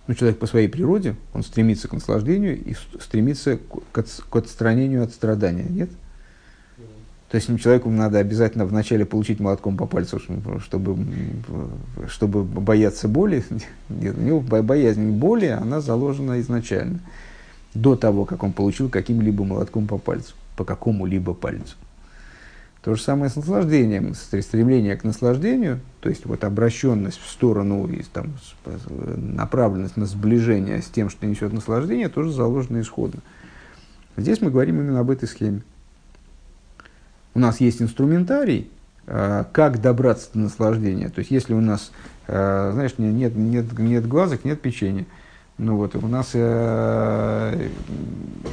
Но 0.06 0.14
человек 0.14 0.38
по 0.38 0.46
своей 0.46 0.68
природе, 0.68 1.16
он 1.32 1.42
стремится 1.42 1.88
к 1.88 1.92
наслаждению 1.92 2.56
и 2.56 2.74
стремится 3.00 3.58
к, 3.92 4.02
к 4.02 4.36
отстранению 4.36 5.02
от 5.02 5.10
страдания, 5.10 5.66
нет? 5.68 5.90
То 7.28 7.38
есть 7.38 7.60
человеку 7.60 7.90
надо 7.90 8.18
обязательно 8.18 8.66
вначале 8.66 9.04
получить 9.04 9.40
молотком 9.40 9.76
по 9.76 9.86
пальцу, 9.86 10.20
чтобы, 10.20 10.60
чтобы 12.06 12.44
бояться 12.44 13.08
боли. 13.08 13.44
Нет, 13.88 14.16
у 14.16 14.20
него 14.20 14.40
боязнь 14.40 15.10
боли, 15.10 15.46
она 15.46 15.80
заложена 15.80 16.40
изначально, 16.40 17.00
до 17.74 17.96
того, 17.96 18.26
как 18.26 18.44
он 18.44 18.52
получил 18.52 18.88
каким-либо 18.88 19.44
молотком 19.44 19.88
по 19.88 19.98
пальцу, 19.98 20.34
по 20.56 20.64
какому-либо 20.64 21.34
пальцу. 21.34 21.76
То 22.86 22.94
же 22.94 23.02
самое 23.02 23.28
с 23.28 23.36
наслаждением, 23.36 24.14
стремление 24.14 24.96
к 24.96 25.02
наслаждению, 25.02 25.80
то 26.00 26.08
есть 26.08 26.24
вот 26.24 26.44
обращенность 26.44 27.20
в 27.20 27.28
сторону, 27.28 27.86
и, 27.88 28.02
там, 28.04 28.34
направленность 29.16 29.96
на 29.96 30.06
сближение 30.06 30.80
с 30.80 30.86
тем, 30.86 31.10
что 31.10 31.26
несет 31.26 31.52
наслаждение, 31.52 32.08
тоже 32.08 32.30
заложено 32.30 32.80
исходно. 32.80 33.20
Здесь 34.16 34.40
мы 34.40 34.50
говорим 34.50 34.80
именно 34.80 35.00
об 35.00 35.10
этой 35.10 35.28
схеме 35.28 35.62
у 37.36 37.38
нас 37.38 37.60
есть 37.60 37.82
инструментарий, 37.82 38.70
э, 39.06 39.44
как 39.52 39.82
добраться 39.82 40.30
до 40.32 40.38
наслаждения. 40.38 41.10
То 41.10 41.18
есть, 41.18 41.30
если 41.30 41.52
у 41.52 41.60
нас, 41.60 41.92
э, 42.28 42.70
знаешь, 42.72 42.92
нет, 42.96 43.36
нет, 43.36 43.78
нет 43.78 44.08
глазок, 44.08 44.44
нет 44.44 44.62
печенья, 44.62 45.04
ну 45.58 45.76
вот, 45.76 45.94
у 45.96 46.06
нас 46.06 46.30
э, 46.32 47.68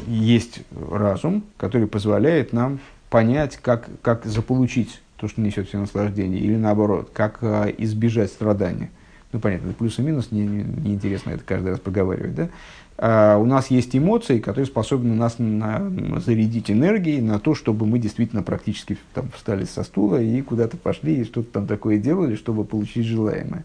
есть 0.07 0.63
разум, 0.89 1.45
который 1.55 1.87
позволяет 1.87 2.51
нам 2.51 2.79
понять, 3.13 3.59
как, 3.61 3.89
как 4.01 4.25
заполучить 4.25 4.99
то, 5.17 5.27
что 5.27 5.39
несет 5.39 5.67
все 5.67 5.77
наслаждение, 5.77 6.41
или 6.41 6.55
наоборот, 6.55 7.11
как 7.13 7.43
избежать 7.77 8.31
страдания. 8.31 8.89
Ну, 9.31 9.39
понятно, 9.39 9.71
плюс 9.73 9.99
и 9.99 10.01
минус, 10.01 10.31
неинтересно 10.31 11.29
не, 11.29 11.33
не 11.33 11.37
это 11.37 11.45
каждый 11.45 11.69
раз 11.69 11.79
проговаривать, 11.79 12.33
да? 12.33 12.49
А 12.97 13.37
у 13.37 13.45
нас 13.45 13.67
есть 13.69 13.95
эмоции, 13.95 14.39
которые 14.39 14.65
способны 14.65 15.13
нас 15.13 15.35
на, 15.37 15.91
зарядить 16.25 16.71
энергией 16.71 17.21
на 17.21 17.37
то, 17.37 17.53
чтобы 17.53 17.85
мы 17.85 17.99
действительно 17.99 18.41
практически 18.41 18.97
там, 19.13 19.29
встали 19.35 19.65
со 19.65 19.83
стула 19.83 20.19
и 20.19 20.41
куда-то 20.41 20.77
пошли, 20.77 21.21
и 21.21 21.23
что-то 21.23 21.51
там 21.51 21.67
такое 21.67 21.99
делали, 21.99 22.35
чтобы 22.35 22.65
получить 22.65 23.05
желаемое. 23.05 23.63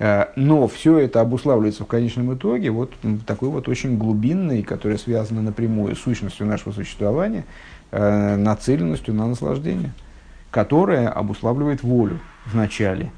А, 0.00 0.32
но 0.36 0.66
все 0.68 0.98
это 0.98 1.20
обуславливается 1.20 1.84
в 1.84 1.88
конечном 1.88 2.34
итоге 2.34 2.70
вот 2.70 2.92
такой 3.26 3.48
вот 3.48 3.68
очень 3.68 3.96
глубинной, 3.96 4.62
которая 4.62 4.98
связана 4.98 5.42
напрямую 5.42 5.96
с 5.96 6.00
сущностью 6.00 6.46
нашего 6.46 6.72
существования, 6.72 7.44
а, 7.90 8.36
нацеленностью 8.36 9.14
на 9.14 9.26
наслаждение, 9.26 9.92
которая 10.50 11.08
обуславливает 11.08 11.82
волю 11.82 12.20
в 12.46 12.54
начале, 12.54 13.10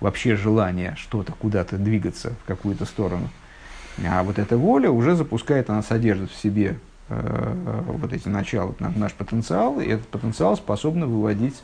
вообще 0.00 0.36
желание 0.36 0.94
что-то, 0.96 1.32
куда-то 1.32 1.76
двигаться 1.76 2.32
в 2.42 2.46
какую-то 2.46 2.84
сторону– 2.84 3.28
а 4.04 4.22
вот 4.22 4.38
эта 4.38 4.56
воля 4.56 4.90
уже 4.90 5.14
запускает, 5.14 5.70
она 5.70 5.82
содержит 5.82 6.30
в 6.30 6.36
себе 6.40 6.78
э, 7.08 7.82
вот 7.86 8.12
эти 8.12 8.28
начала, 8.28 8.74
наш 8.78 9.12
потенциал, 9.12 9.80
и 9.80 9.86
этот 9.86 10.06
потенциал 10.08 10.56
способен 10.56 11.04
выводить 11.06 11.62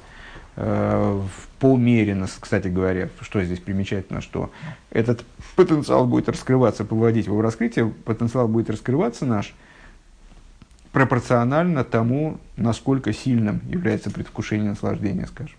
э, 0.56 1.20
в 1.20 1.48
полмере, 1.58 2.26
кстати 2.40 2.68
говоря, 2.68 3.08
что 3.22 3.42
здесь 3.42 3.61
примечательно, 3.61 4.20
что 4.20 4.50
этот 4.90 5.24
потенциал 5.56 6.06
будет 6.06 6.28
раскрываться, 6.28 6.84
поводить 6.84 7.26
его 7.26 7.38
в 7.38 7.40
раскрытие, 7.40 7.87
потенциал 7.87 8.46
будет 8.46 8.68
раскрываться 8.70 9.24
наш 9.24 9.54
пропорционально 10.98 11.84
тому, 11.84 12.38
насколько 12.56 13.12
сильным 13.12 13.61
является 13.68 14.11
предвкушение 14.11 14.70
наслаждения, 14.70 15.26
скажем. 15.26 15.56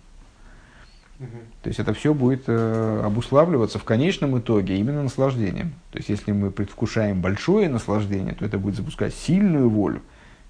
То 1.62 1.68
есть 1.68 1.80
это 1.80 1.94
все 1.94 2.12
будет 2.12 2.44
э, 2.46 3.02
обуславливаться 3.04 3.78
в 3.78 3.84
конечном 3.84 4.38
итоге 4.38 4.76
именно 4.76 5.02
наслаждением. 5.02 5.72
То 5.92 5.98
есть 5.98 6.10
если 6.10 6.32
мы 6.32 6.50
предвкушаем 6.50 7.22
большое 7.22 7.70
наслаждение, 7.70 8.34
то 8.34 8.44
это 8.44 8.58
будет 8.58 8.76
запускать 8.76 9.14
сильную 9.14 9.70
волю. 9.70 10.02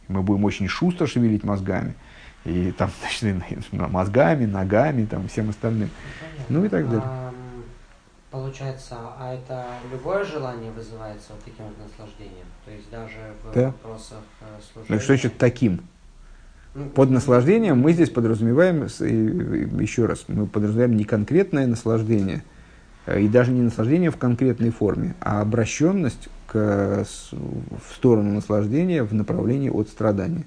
Мы 0.08 0.22
будем 0.22 0.44
очень 0.44 0.66
шустро 0.66 1.06
шевелить 1.06 1.44
мозгами. 1.44 1.94
И 2.44 2.72
там, 2.72 2.90
значит, 3.20 3.72
мозгами, 3.72 4.46
ногами, 4.46 5.06
там, 5.06 5.28
всем 5.28 5.50
остальным. 5.50 5.90
Ну 6.48 6.64
и 6.64 6.68
так 6.68 6.88
далее. 6.88 7.29
Получается, 8.30 8.96
а 9.18 9.34
это 9.34 9.66
любое 9.90 10.24
желание 10.24 10.70
вызывается 10.70 11.32
вот 11.32 11.42
таким 11.44 11.64
вот 11.66 11.74
наслаждением? 11.78 12.46
То 12.64 12.70
есть 12.70 12.88
даже 12.88 13.18
в 13.42 13.54
да. 13.54 13.66
вопросах 13.66 14.18
служения? 14.72 14.94
Ну 14.94 15.00
что 15.00 15.06
значит 15.08 15.36
таким? 15.36 15.80
Под 16.94 17.10
наслаждением 17.10 17.78
мы 17.80 17.92
здесь 17.92 18.10
подразумеваем, 18.10 18.84
еще 18.84 20.06
раз, 20.06 20.24
мы 20.28 20.46
подразумеваем 20.46 20.96
не 20.96 21.02
конкретное 21.02 21.66
наслаждение, 21.66 22.44
э, 23.06 23.22
и 23.22 23.28
даже 23.28 23.50
не 23.50 23.62
наслаждение 23.62 24.12
в 24.12 24.16
конкретной 24.16 24.70
форме, 24.70 25.16
а 25.20 25.40
обращенность 25.40 26.28
к, 26.46 27.04
в 27.32 27.94
сторону 27.96 28.34
наслаждения 28.34 29.02
в 29.02 29.12
направлении 29.12 29.68
от 29.68 29.88
страдания. 29.88 30.44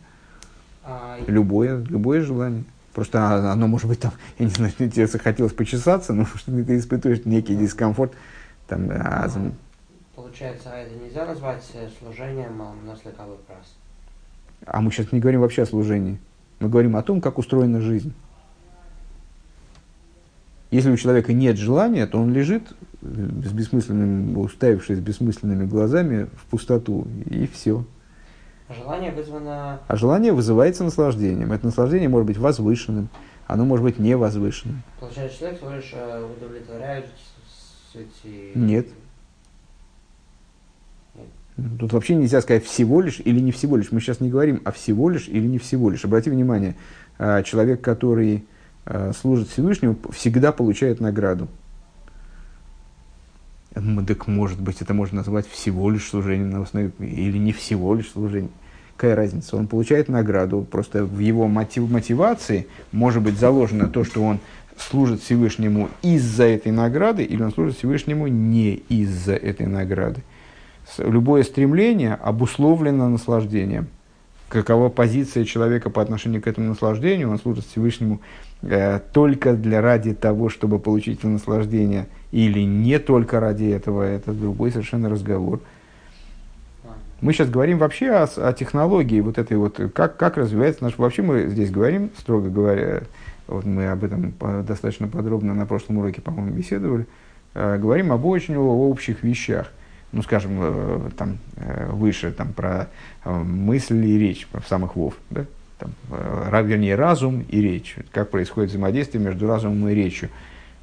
А... 0.85 1.17
Любое, 1.27 1.83
любое 1.89 2.21
желание. 2.21 2.63
Просто 2.93 3.51
оно 3.51 3.67
может 3.67 3.87
быть 3.87 3.99
там, 3.99 4.11
я 4.37 4.45
не 4.45 4.51
знаю, 4.51 4.71
тебе 4.77 5.07
захотелось 5.07 5.53
почесаться, 5.53 6.13
но 6.13 6.25
что 6.35 6.51
ты 6.51 6.77
испытываешь 6.77 7.25
некий 7.25 7.55
дискомфорт. 7.55 8.13
Там, 8.67 8.89
а... 8.91 9.29
Получается, 10.15 10.69
а 10.71 10.77
это 10.77 10.95
нельзя 10.95 11.25
назвать 11.25 11.63
э, 11.73 11.89
служением 11.99 12.61
слегкавый 13.01 13.37
раз? 13.49 13.75
А 14.65 14.81
мы 14.81 14.91
сейчас 14.91 15.11
не 15.11 15.19
говорим 15.19 15.41
вообще 15.41 15.63
о 15.63 15.65
служении. 15.65 16.19
Мы 16.59 16.69
говорим 16.69 16.95
о 16.95 17.03
том, 17.03 17.19
как 17.19 17.37
устроена 17.37 17.81
жизнь. 17.81 18.13
Если 20.71 20.89
у 20.89 20.97
человека 20.97 21.33
нет 21.33 21.57
желания, 21.57 22.07
то 22.07 22.19
он 22.19 22.33
лежит 22.33 22.73
с 23.01 23.51
бессмысленным, 23.51 24.37
уставившись 24.37 24.99
бессмысленными 24.99 25.65
глазами 25.65 26.27
в 26.35 26.45
пустоту, 26.45 27.05
и 27.25 27.47
все. 27.47 27.85
Желание 28.69 29.11
вызвано... 29.11 29.81
А 29.87 29.95
желание 29.95 30.31
вызывается 30.31 30.83
наслаждением. 30.83 31.51
Это 31.51 31.65
наслаждение 31.65 32.09
может 32.09 32.27
быть 32.27 32.37
возвышенным, 32.37 33.09
оно 33.47 33.65
может 33.65 33.83
быть 33.83 33.99
невозвышенным. 33.99 34.83
Получается, 34.99 35.39
человек 35.39 35.57
всего 35.57 35.71
лишь 35.71 35.91
э, 35.93 36.27
удовлетворяет 36.37 37.05
эти... 37.93 38.57
Нет. 38.57 38.87
Тут 41.79 41.93
вообще 41.93 42.15
нельзя 42.15 42.41
сказать 42.41 42.65
всего 42.65 43.01
лишь 43.01 43.19
или 43.19 43.39
не 43.39 43.51
всего 43.51 43.77
лишь. 43.77 43.91
Мы 43.91 43.99
сейчас 43.99 44.19
не 44.19 44.29
говорим 44.29 44.61
о 44.65 44.71
всего 44.71 45.09
лишь 45.09 45.27
или 45.27 45.45
не 45.45 45.59
всего 45.59 45.89
лишь. 45.89 46.03
Обрати 46.03 46.29
внимание, 46.29 46.75
а, 47.19 47.43
человек, 47.43 47.81
который 47.81 48.45
а, 48.85 49.11
служит 49.13 49.49
Всевышнему, 49.49 49.97
всегда 50.11 50.51
получает 50.51 50.99
награду. 50.99 51.47
Так 53.73 54.27
может 54.27 54.61
быть, 54.61 54.81
это 54.81 54.93
можно 54.93 55.17
назвать 55.17 55.47
всего 55.47 55.89
лишь 55.89 56.07
служением 56.07 56.51
на 56.51 56.61
основе, 56.61 56.91
или 56.99 57.37
не 57.37 57.51
всего 57.51 57.95
лишь 57.95 58.11
служением. 58.11 58.51
Какая 58.95 59.15
разница? 59.15 59.57
Он 59.57 59.67
получает 59.67 60.09
награду. 60.09 60.67
Просто 60.69 61.03
в 61.03 61.19
его 61.19 61.47
мотив, 61.47 61.89
мотивации 61.89 62.67
может 62.91 63.23
быть 63.23 63.37
заложено 63.37 63.87
то, 63.87 64.03
что 64.03 64.23
он 64.23 64.39
служит 64.77 65.21
Всевышнему 65.21 65.89
из-за 66.01 66.43
этой 66.43 66.71
награды, 66.71 67.23
или 67.23 67.41
он 67.41 67.51
служит 67.51 67.77
Всевышнему 67.77 68.27
не 68.27 68.75
из-за 68.89 69.33
этой 69.33 69.65
награды 69.65 70.21
любое 70.97 71.43
стремление 71.43 72.13
обусловлено 72.15 73.09
наслаждением. 73.09 73.87
Какова 74.49 74.89
позиция 74.89 75.45
человека 75.45 75.89
по 75.89 76.01
отношению 76.01 76.41
к 76.41 76.47
этому 76.47 76.69
наслаждению, 76.69 77.31
он 77.31 77.39
служит 77.39 77.65
Всевышнему 77.65 78.21
только 79.11 79.53
для 79.53 79.81
ради 79.81 80.13
того, 80.13 80.49
чтобы 80.49 80.79
получить 80.79 81.23
наслаждение, 81.23 82.07
или 82.31 82.61
не 82.61 82.99
только 82.99 83.39
ради 83.39 83.65
этого, 83.65 84.03
это 84.03 84.31
другой 84.31 84.71
совершенно 84.71 85.09
разговор– 85.09 85.59
Мы 87.23 87.31
сейчас 87.31 87.49
говорим 87.49 87.77
вообще 87.77 88.09
о, 88.11 88.23
о 88.25 88.51
технологии 88.51 89.21
вот 89.21 89.37
этой 89.37 89.55
вот, 89.55 89.79
как, 89.95 90.17
как 90.17 90.35
развивается 90.35 90.83
наш... 90.83 90.97
Вообще 90.97 91.21
мы 91.21 91.47
здесь 91.47 91.71
говорим, 91.71 92.09
строго 92.17 92.49
говоря, 92.49 93.03
вот 93.47 93.63
мы 93.63 93.87
об 93.87 94.03
этом 94.03 94.33
достаточно 94.65 95.07
подробно 95.07 95.53
на 95.53 95.65
прошлом 95.65 95.99
уроке, 95.99 96.19
по-моему, 96.19 96.51
беседовали, 96.51 97.07
э, 97.53 97.77
говорим 97.77 98.11
об 98.11 98.25
очень 98.25 98.57
общих 98.57 99.23
вещах. 99.23 99.71
Ну, 100.11 100.21
скажем, 100.21 100.51
э, 100.59 101.09
там, 101.17 101.37
э, 101.55 101.87
выше 101.93 102.33
там, 102.33 102.51
про 102.51 102.89
э, 103.23 103.33
мысль 103.33 104.05
и 104.05 104.19
речь, 104.19 104.45
в 104.51 104.67
самых 104.67 104.97
вов, 104.97 105.13
да? 105.29 105.45
Там, 105.83 105.93
э, 106.11 106.63
вернее, 106.63 106.95
разум 106.95 107.45
и 107.49 107.61
речь. 107.61 107.97
Как 108.11 108.29
происходит 108.29 108.69
взаимодействие 108.69 109.23
между 109.23 109.47
разумом 109.47 109.89
и 109.89 109.93
речью. 109.93 110.29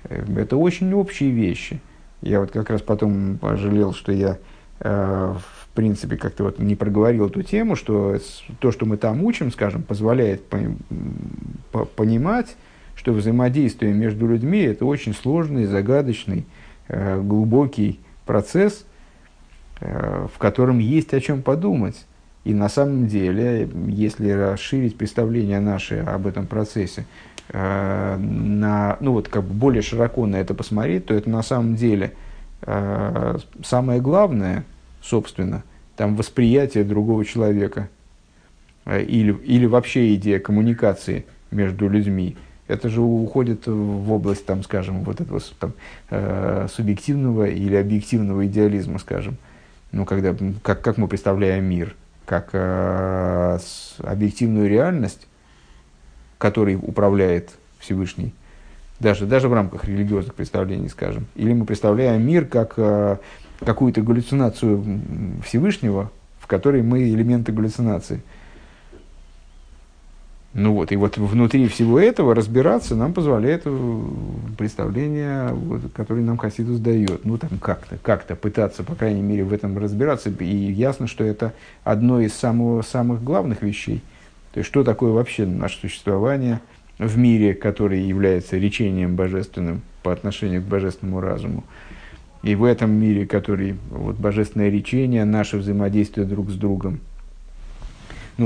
Э, 0.04 0.24
это 0.36 0.56
очень 0.56 0.92
общие 0.92 1.30
вещи. 1.30 1.80
Я 2.22 2.40
вот 2.40 2.50
как 2.50 2.68
раз 2.70 2.82
потом 2.82 3.38
пожалел, 3.38 3.94
что 3.94 4.12
я 4.12 4.38
э, 4.80 5.34
в 5.38 5.68
принципе 5.74 6.16
как-то 6.16 6.44
вот 6.44 6.58
не 6.58 6.76
проговорил 6.76 7.28
эту 7.28 7.42
тему, 7.42 7.76
что 7.76 8.18
то, 8.58 8.72
что 8.72 8.84
мы 8.84 8.98
там 8.98 9.24
учим, 9.24 9.50
скажем, 9.50 9.82
позволяет 9.82 10.42
понимать, 11.96 12.56
что 12.94 13.12
взаимодействие 13.12 13.94
между 13.94 14.26
людьми 14.26 14.60
это 14.60 14.84
очень 14.84 15.14
сложный, 15.14 15.64
загадочный, 15.64 16.44
глубокий 16.88 18.00
процесс, 18.26 18.84
в 19.80 20.36
котором 20.38 20.80
есть 20.80 21.14
о 21.14 21.20
чем 21.20 21.40
подумать. 21.40 22.04
И 22.44 22.54
на 22.54 22.68
самом 22.68 23.06
деле, 23.06 23.68
если 23.88 24.30
расширить 24.30 24.96
представление 24.96 25.60
наше 25.60 25.98
об 25.98 26.26
этом 26.26 26.46
процессе, 26.46 27.04
э, 27.50 28.16
на, 28.16 28.96
ну 29.00 29.12
вот 29.12 29.28
как 29.28 29.44
бы 29.44 29.52
более 29.52 29.82
широко 29.82 30.26
на 30.26 30.36
это 30.36 30.54
посмотреть, 30.54 31.06
то 31.06 31.14
это 31.14 31.28
на 31.28 31.42
самом 31.42 31.76
деле 31.76 32.12
э, 32.62 33.38
самое 33.62 34.00
главное, 34.00 34.64
собственно, 35.02 35.62
там 35.96 36.16
восприятие 36.16 36.84
другого 36.84 37.26
человека 37.26 37.90
э, 38.86 39.02
или, 39.02 39.32
или 39.44 39.66
вообще 39.66 40.14
идея 40.14 40.38
коммуникации 40.38 41.26
между 41.50 41.88
людьми. 41.88 42.38
Это 42.68 42.88
же 42.88 43.02
уходит 43.02 43.66
в 43.66 44.12
область, 44.12 44.46
там, 44.46 44.62
скажем, 44.62 45.02
вот 45.02 45.20
этого 45.20 45.40
там, 45.58 45.74
э, 46.08 46.68
субъективного 46.72 47.48
или 47.48 47.74
объективного 47.74 48.46
идеализма, 48.46 48.98
скажем. 48.98 49.36
Ну, 49.92 50.06
когда, 50.06 50.34
как, 50.62 50.80
как 50.80 50.96
мы 50.96 51.06
представляем 51.06 51.64
мир– 51.64 51.94
как 52.30 52.50
э, 52.52 53.58
объективную 54.04 54.68
реальность, 54.68 55.26
которой 56.38 56.76
управляет 56.76 57.50
Всевышний, 57.80 58.32
даже, 59.00 59.26
даже 59.26 59.48
в 59.48 59.52
рамках 59.52 59.84
религиозных 59.84 60.36
представлений, 60.36 60.88
скажем. 60.88 61.26
Или 61.34 61.52
мы 61.52 61.64
представляем 61.64 62.24
мир 62.24 62.44
как 62.44 62.74
э, 62.76 63.16
какую-то 63.58 64.02
галлюцинацию 64.02 65.00
Всевышнего, 65.44 66.12
в 66.38 66.46
которой 66.46 66.82
мы 66.82 67.02
элементы 67.02 67.50
галлюцинации– 67.50 68.22
ну 70.52 70.74
вот, 70.74 70.90
и 70.90 70.96
вот 70.96 71.16
внутри 71.16 71.68
всего 71.68 72.00
этого 72.00 72.34
разбираться 72.34 72.96
нам 72.96 73.12
позволяет 73.12 73.62
э, 73.66 74.02
представление, 74.58 75.50
вот, 75.52 75.82
которое 75.94 76.22
нам 76.22 76.38
Хасидус 76.38 76.80
дает. 76.80 77.24
Ну, 77.24 77.38
там 77.38 77.50
как-то, 77.60 77.98
как-то 77.98 78.34
пытаться, 78.34 78.82
по 78.82 78.96
крайней 78.96 79.22
мере, 79.22 79.44
в 79.44 79.52
этом 79.52 79.78
разбираться. 79.78 80.28
И 80.28 80.72
ясно, 80.72 81.06
что 81.06 81.22
это 81.22 81.52
одно 81.84 82.20
из 82.20 82.34
самого, 82.34 82.82
самых 82.82 83.22
главных 83.22 83.62
вещей. 83.62 84.02
То 84.52 84.58
есть, 84.58 84.68
что 84.68 84.82
такое 84.82 85.12
вообще 85.12 85.46
наше 85.46 85.78
существование 85.78 86.60
в 86.98 87.16
мире, 87.16 87.54
который 87.54 88.00
является 88.00 88.56
речением 88.56 89.14
божественным 89.14 89.82
по 90.02 90.12
отношению 90.12 90.62
к 90.62 90.64
божественному 90.64 91.20
разуму. 91.20 91.62
И 92.42 92.56
в 92.56 92.64
этом 92.64 92.90
мире, 92.90 93.24
который, 93.24 93.76
вот, 93.90 94.16
божественное 94.16 94.68
речение, 94.68 95.24
наше 95.24 95.58
взаимодействие 95.58 96.26
друг 96.26 96.50
с 96.50 96.54
другом– 96.54 96.98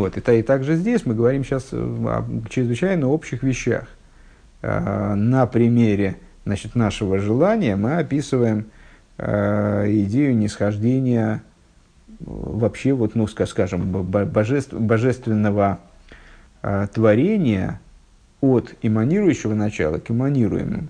вот, 0.00 0.16
и, 0.16 0.38
и 0.38 0.42
также 0.42 0.76
здесь 0.76 1.06
мы 1.06 1.14
говорим 1.14 1.44
сейчас 1.44 1.72
о 1.72 2.24
чрезвычайно 2.48 3.08
общих 3.08 3.42
вещах. 3.42 3.88
А, 4.62 5.14
на 5.14 5.46
примере 5.46 6.16
значит, 6.44 6.74
нашего 6.74 7.18
желания 7.18 7.76
мы 7.76 7.96
описываем 7.96 8.66
а, 9.18 9.84
идею 9.86 10.36
нисхождения 10.36 11.42
вообще, 12.20 12.92
вот, 12.92 13.14
ну, 13.14 13.26
скажем, 13.26 13.90
божеств, 13.90 14.72
божественного 14.72 15.80
а, 16.62 16.86
творения 16.86 17.80
от 18.40 18.74
эманирующего 18.82 19.54
начала 19.54 19.98
к 19.98 20.10
эманируемому. 20.10 20.88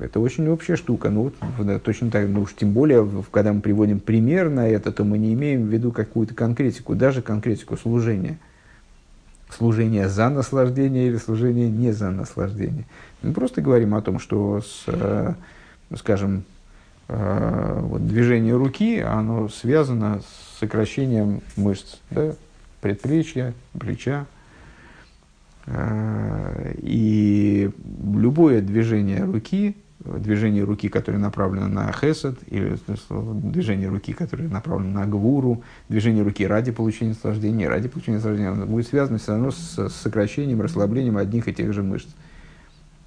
Это 0.00 0.18
очень 0.18 0.48
общая 0.48 0.76
штука. 0.76 1.10
Ну, 1.10 1.32
вот, 1.58 1.82
точно 1.82 2.10
так, 2.10 2.28
ну 2.28 2.42
уж 2.42 2.54
тем 2.54 2.72
более, 2.72 3.08
когда 3.30 3.52
мы 3.52 3.60
приводим 3.60 4.00
пример 4.00 4.50
на 4.50 4.68
это, 4.68 4.90
то 4.90 5.04
мы 5.04 5.18
не 5.18 5.32
имеем 5.34 5.66
в 5.66 5.72
виду 5.72 5.92
какую-то 5.92 6.34
конкретику, 6.34 6.94
даже 6.94 7.22
конкретику 7.22 7.76
служения. 7.76 8.38
Служение 9.50 10.08
за 10.08 10.30
наслаждение 10.30 11.06
или 11.06 11.16
служение 11.16 11.70
не 11.70 11.92
за 11.92 12.10
наслаждение. 12.10 12.86
Мы 13.22 13.32
просто 13.32 13.62
говорим 13.62 13.94
о 13.94 14.02
том, 14.02 14.18
что, 14.18 14.62
с, 14.62 14.84
э, 14.86 15.34
скажем, 15.96 16.42
э, 17.08 17.78
вот 17.82 18.06
движение 18.06 18.56
руки, 18.56 18.98
оно 18.98 19.48
связано 19.48 20.22
с 20.22 20.58
сокращением 20.58 21.40
мышц, 21.56 21.98
да, 22.10 22.34
предплечья, 22.80 23.54
плеча, 23.78 24.26
и 25.66 27.70
любое 28.14 28.60
движение 28.60 29.24
руки 29.24 29.76
движение 30.04 30.64
руки, 30.64 30.88
которое 30.88 31.18
направлено 31.18 31.66
на 31.66 31.90
хесед, 31.92 32.38
или 32.48 32.76
движение 33.50 33.88
руки, 33.88 34.12
которое 34.12 34.48
направлено 34.48 35.00
на 35.00 35.06
гвуру, 35.06 35.62
движение 35.88 36.22
руки 36.22 36.46
ради 36.46 36.72
получения 36.72 37.10
наслаждения, 37.10 37.68
ради 37.68 37.88
получения 37.88 38.16
наслаждения, 38.16 38.52
будет 38.52 38.86
связано 38.86 39.18
все 39.18 39.32
равно 39.32 39.50
с 39.50 39.88
сокращением, 39.88 40.60
расслаблением 40.60 41.16
одних 41.16 41.48
и 41.48 41.54
тех 41.54 41.72
же 41.72 41.82
мышц. 41.82 42.08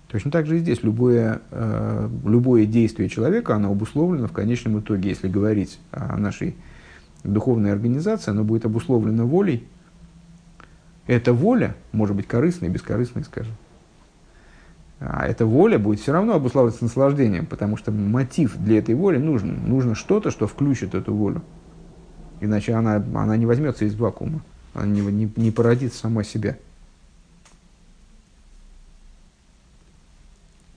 Точно 0.07 0.31
так 0.31 0.47
же 0.47 0.57
и 0.57 0.59
здесь. 0.59 0.83
Любое, 0.83 1.41
э, 1.51 2.09
любое 2.25 2.65
действие 2.65 3.09
человека, 3.09 3.55
оно 3.55 3.71
обусловлено 3.71 4.27
в 4.27 4.31
конечном 4.31 4.79
итоге, 4.79 5.09
если 5.09 5.27
говорить 5.27 5.79
о 5.91 6.17
нашей 6.17 6.55
духовной 7.23 7.73
организации, 7.73 8.31
оно 8.31 8.43
будет 8.43 8.65
обусловлено 8.65 9.27
волей. 9.27 9.67
Эта 11.07 11.33
воля 11.33 11.75
может 11.93 12.15
быть 12.15 12.27
корыстной, 12.27 12.69
бескорыстной, 12.69 13.23
скажем. 13.23 13.55
А 14.99 15.25
эта 15.25 15.45
воля 15.45 15.79
будет 15.79 15.99
все 16.01 16.11
равно 16.11 16.33
обуславливаться 16.33 16.83
наслаждением, 16.83 17.45
потому 17.45 17.77
что 17.77 17.91
мотив 17.91 18.57
для 18.57 18.79
этой 18.79 18.95
воли 18.95 19.17
нужен. 19.17 19.67
Нужно 19.67 19.95
что-то, 19.95 20.31
что 20.31 20.47
включит 20.47 20.95
эту 20.95 21.13
волю. 21.13 21.43
Иначе 22.41 22.73
она, 22.73 22.95
она 22.95 23.37
не 23.37 23.45
возьмется 23.45 23.85
из 23.85 23.95
вакуума. 23.95 24.41
Она 24.73 24.87
не, 24.87 25.01
не, 25.01 25.31
не 25.35 25.51
породит 25.51 25.93
сама 25.93 26.23
себя. 26.23 26.57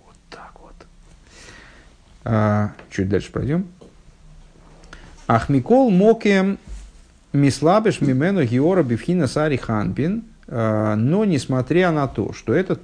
Вот 0.05 0.17
так 0.29 0.53
вот. 0.61 0.75
А, 2.25 2.73
чуть 2.91 3.09
дальше 3.09 3.33
пройдем. 3.33 3.67
Ахмикол 5.27 5.91
мокем 5.91 6.59
мислабеш 7.33 8.01
мимену 8.01 8.45
геора 8.45 8.83
бифхина 8.83 9.27
сари 9.27 9.57
ханпин– 9.57 10.25
а, 10.53 10.97
но 10.97 11.25
несмотря 11.25 11.93
на 11.93 12.09
то, 12.09 12.33
что 12.33 12.53
этот, 12.53 12.81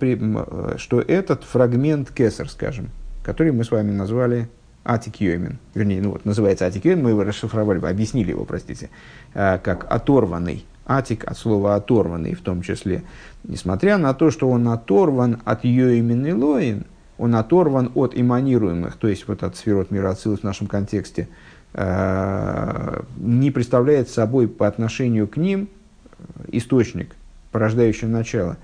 что 0.78 1.00
этот 1.00 1.42
фрагмент 1.42 2.12
кесар, 2.12 2.48
скажем, 2.48 2.90
который 3.24 3.50
мы 3.50 3.64
с 3.64 3.72
вами 3.72 3.90
назвали 3.90 4.48
Атик 4.84 5.20
Йомин, 5.20 5.58
вернее, 5.74 6.00
ну 6.00 6.12
вот, 6.12 6.24
называется 6.24 6.64
Атик 6.66 6.84
Йомин, 6.84 7.02
мы 7.02 7.10
его 7.10 7.24
расшифровали, 7.24 7.84
объяснили 7.84 8.30
его, 8.30 8.44
простите, 8.44 8.90
а, 9.34 9.58
как 9.58 9.92
оторванный, 9.92 10.64
Атик 10.86 11.24
от 11.24 11.36
слова 11.36 11.74
оторванный 11.74 12.34
в 12.34 12.40
том 12.40 12.62
числе, 12.62 13.02
несмотря 13.42 13.98
на 13.98 14.14
то, 14.14 14.30
что 14.30 14.48
он 14.48 14.68
оторван 14.68 15.40
от 15.44 15.64
Йомин 15.64 16.24
и 16.24 16.32
Лоин, 16.32 16.84
он 17.18 17.34
оторван 17.34 17.90
от 17.96 18.16
эманируемых, 18.16 18.94
то 18.94 19.08
есть 19.08 19.26
вот 19.26 19.42
от 19.42 19.56
сферот 19.56 19.90
мира 19.90 20.14
в 20.14 20.42
нашем 20.44 20.68
контексте, 20.68 21.28
не 21.74 23.50
представляет 23.50 24.08
собой 24.08 24.48
по 24.48 24.66
отношению 24.66 25.28
к 25.28 25.36
ним 25.36 25.68
источник– 26.48 27.14
порождающее 27.56 28.10
начало. 28.10 28.58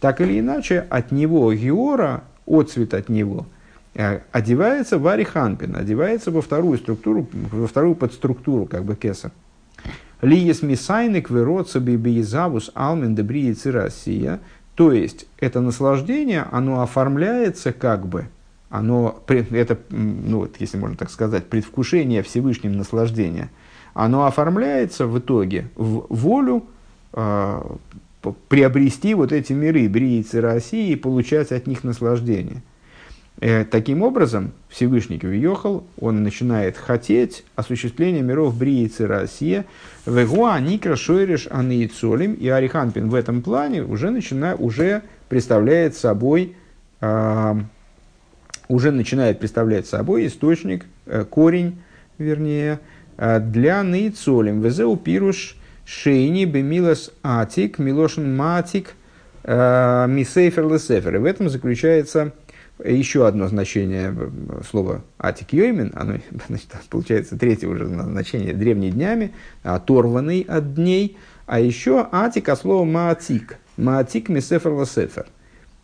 Так 0.00 0.22
или 0.22 0.40
иначе, 0.40 0.86
от 0.88 1.12
него 1.12 1.52
Геора, 1.52 2.24
отцвет 2.46 2.94
от 2.94 3.10
него, 3.10 3.46
э, 3.94 4.20
одевается 4.32 4.98
в 4.98 5.06
Ариханпин, 5.06 5.76
одевается 5.76 6.30
во 6.30 6.40
вторую 6.40 6.78
структуру, 6.78 7.28
во 7.52 7.66
вторую 7.66 7.96
подструктуру, 7.96 8.64
как 8.64 8.84
бы 8.84 8.96
кеса. 8.96 9.30
Лиес 10.22 10.62
мисайник 10.62 11.28
вероца 11.28 11.80
бибиезавус 11.80 12.70
алмен 12.74 13.14
дебрии 13.14 13.52
цирасия. 13.52 14.40
То 14.74 14.90
есть, 14.90 15.26
это 15.38 15.60
наслаждение, 15.60 16.46
оно 16.50 16.80
оформляется 16.80 17.74
как 17.74 18.06
бы, 18.06 18.28
оно, 18.70 19.22
это, 19.26 19.78
ну 19.90 20.38
вот, 20.38 20.56
если 20.60 20.78
можно 20.78 20.96
так 20.96 21.10
сказать, 21.10 21.46
предвкушение 21.46 22.22
Всевышним 22.22 22.72
наслаждения, 22.72 23.50
оно 23.92 24.26
оформляется 24.26 25.06
в 25.06 25.18
итоге 25.18 25.68
в 25.74 26.06
волю, 26.08 26.64
э, 27.12 27.62
приобрести 28.48 29.14
вот 29.14 29.32
эти 29.32 29.52
миры, 29.52 29.88
бриицы 29.88 30.40
России, 30.40 30.92
и 30.92 30.96
получать 30.96 31.52
от 31.52 31.66
них 31.66 31.82
наслаждение. 31.84 32.62
Э, 33.40 33.64
таким 33.64 34.02
образом, 34.02 34.52
Всевышний 34.68 35.18
Кюйохал, 35.18 35.84
он 35.98 36.22
начинает 36.22 36.76
хотеть 36.76 37.44
осуществления 37.56 38.22
миров 38.22 38.56
Бриицы 38.56 39.06
Россия, 39.06 39.64
Вегуа, 40.04 40.60
Никра, 40.60 40.94
Шойриш, 40.94 41.48
Анаицолим, 41.50 42.34
и 42.34 42.48
Ариханпин 42.48 43.08
в 43.08 43.14
этом 43.14 43.40
плане 43.40 43.82
уже, 43.82 44.10
начинает, 44.10 44.60
уже 44.60 45.02
представляет 45.28 45.96
собой 45.96 46.54
э, 47.00 47.54
уже 48.70 48.92
начинает 48.92 49.40
представлять 49.40 49.86
собой 49.86 50.26
источник, 50.26 50.86
э, 51.06 51.24
корень, 51.24 51.82
вернее, 52.18 52.78
э, 53.18 53.40
для 53.40 53.82
наицолим. 53.82 54.60
Везеу 54.62 54.96
пируш 54.96 55.56
шейни 55.84 56.44
бемилас 56.44 57.10
атик, 57.24 57.80
милошин 57.80 58.36
матик, 58.36 58.94
э, 59.42 60.06
мисейфер 60.08 60.72
лесефер. 60.72 61.16
И 61.16 61.18
в 61.18 61.24
этом 61.24 61.48
заключается 61.48 62.32
еще 62.84 63.26
одно 63.26 63.48
значение 63.48 64.14
слова 64.70 65.02
атик 65.18 65.52
йоймин, 65.52 65.92
оно 65.96 66.18
значит, 66.48 66.68
получается 66.88 67.36
третье 67.36 67.66
уже 67.66 67.86
значение 67.86 68.54
древними 68.54 68.92
днями, 68.92 69.34
оторванный 69.64 70.42
от 70.48 70.74
дней, 70.74 71.18
а 71.46 71.58
еще 71.58 72.08
атик 72.12 72.48
от 72.48 72.60
слова 72.60 72.84
маатик, 72.84 73.56
маатик 73.76 74.28
мисефер 74.28 74.80
лесефер. 74.80 75.26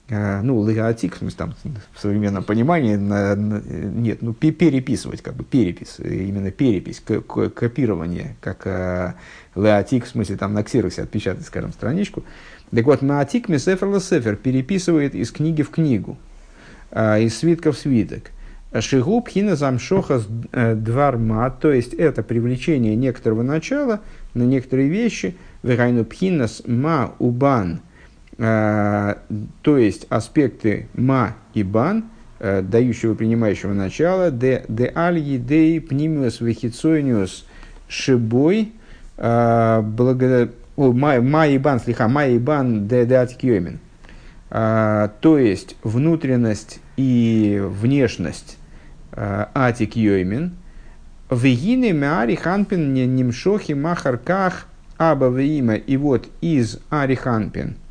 А, 0.09 0.41
ну, 0.41 0.59
логотик, 0.59 1.17
в 1.17 1.19
смысле, 1.19 1.37
там, 1.37 1.55
в 1.93 2.01
современном 2.01 2.45
понимании, 2.45 2.95
на, 2.95 3.35
на, 3.35 3.61
нет, 3.61 4.23
ну, 4.23 4.35
переписывать, 4.35 5.21
как 5.21 5.35
бы, 5.35 5.43
перепись, 5.43 5.97
именно 5.99 6.53
перепись, 6.53 7.01
копирование, 7.01 8.37
как 8.41 8.67
э, 8.67 9.15
в 9.57 10.07
смысле, 10.07 10.37
там, 10.37 10.55
на 10.55 10.63
ксероксе 10.63 11.03
отпечатать, 11.03 11.45
скажем, 11.45 11.73
страничку. 11.73 12.23
Так 12.73 12.85
вот, 12.85 13.03
маатик 13.03 13.49
месефер 13.49 14.01
сефер 14.01 14.37
переписывает 14.37 15.17
из 15.17 15.33
книги 15.33 15.63
в 15.63 15.71
книгу, 15.71 16.17
э, 16.93 17.23
из 17.23 17.37
свитка 17.37 17.73
в 17.73 17.79
свиток. 17.79 18.31
Шигу 18.79 19.21
пхина 19.23 19.57
замшоха 19.57 20.23
дварма, 20.53 21.51
то 21.51 21.73
есть 21.73 21.95
это 21.95 22.23
привлечение 22.23 22.95
некоторого 22.95 23.43
начала 23.43 24.03
на 24.35 24.43
некоторые 24.43 24.89
вещи, 24.89 25.37
вегайну 25.65 26.05
пхинас 26.05 26.63
ма 26.65 27.13
убан– 27.19 27.81
то 28.39 29.17
есть 29.65 30.07
аспекты 30.11 30.89
ма 30.95 31.37
и 31.55 31.63
бан, 31.63 32.05
э, 32.39 32.61
дающего 32.61 33.15
принимающего 33.15 33.73
начала, 33.73 34.31
де, 34.31 34.65
де 34.69 34.93
аль 34.95 35.19
едей 35.19 35.81
пнимиус 35.81 36.41
вехицониус 36.41 37.47
шибой, 37.89 38.73
а, 39.17 39.81
благодаря 39.81 40.51
ма 40.77 41.47
и 41.47 41.59
бан, 41.59 41.81
слиха, 41.81 42.09
ма 42.09 42.27
и 42.27 42.39
бан 42.39 42.87
де 42.87 43.07
де 43.07 43.15
атикьемин. 43.15 43.79
А, 44.51 45.13
то 45.21 45.39
есть 45.39 45.77
внутренность 45.83 46.81
и 46.97 47.63
внешность 47.63 48.59
атик 49.13 49.97
йоймин, 49.97 50.57
Вегины 51.31 51.93
маари 51.93 52.37
ханпин 52.37 52.95
немшохи 52.95 53.73
махарках 53.73 54.69
аба 54.97 55.29
веима. 55.29 55.75
И 55.75 55.97
вот 55.97 56.29
из 56.41 56.79
ариханпин– 56.91 57.77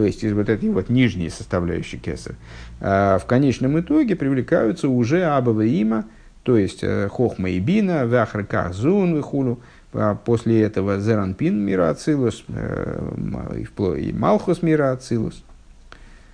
то 0.00 0.06
есть 0.06 0.24
из 0.24 0.32
вот 0.32 0.48
этой 0.48 0.70
вот 0.70 0.88
нижней 0.88 1.28
составляющей 1.28 1.98
кесар, 1.98 2.34
а, 2.80 3.18
в 3.18 3.26
конечном 3.26 3.78
итоге 3.78 4.16
привлекаются 4.16 4.88
уже 4.88 5.24
абава 5.24 5.66
има, 5.66 6.06
то 6.42 6.56
есть 6.56 6.78
э, 6.80 7.06
хохма 7.08 7.50
и 7.50 7.60
бина, 7.60 8.06
вахраках 8.06 8.72
зун 8.72 9.14
вихулу, 9.14 9.60
а 9.92 10.14
после 10.14 10.62
этого 10.62 10.98
зеранпин 10.98 11.58
мира 11.58 11.90
ацилус, 11.90 12.44
э, 12.48 13.62
и 13.98 14.12
малхус 14.14 14.62
мира 14.62 14.92
ацилус. 14.92 15.44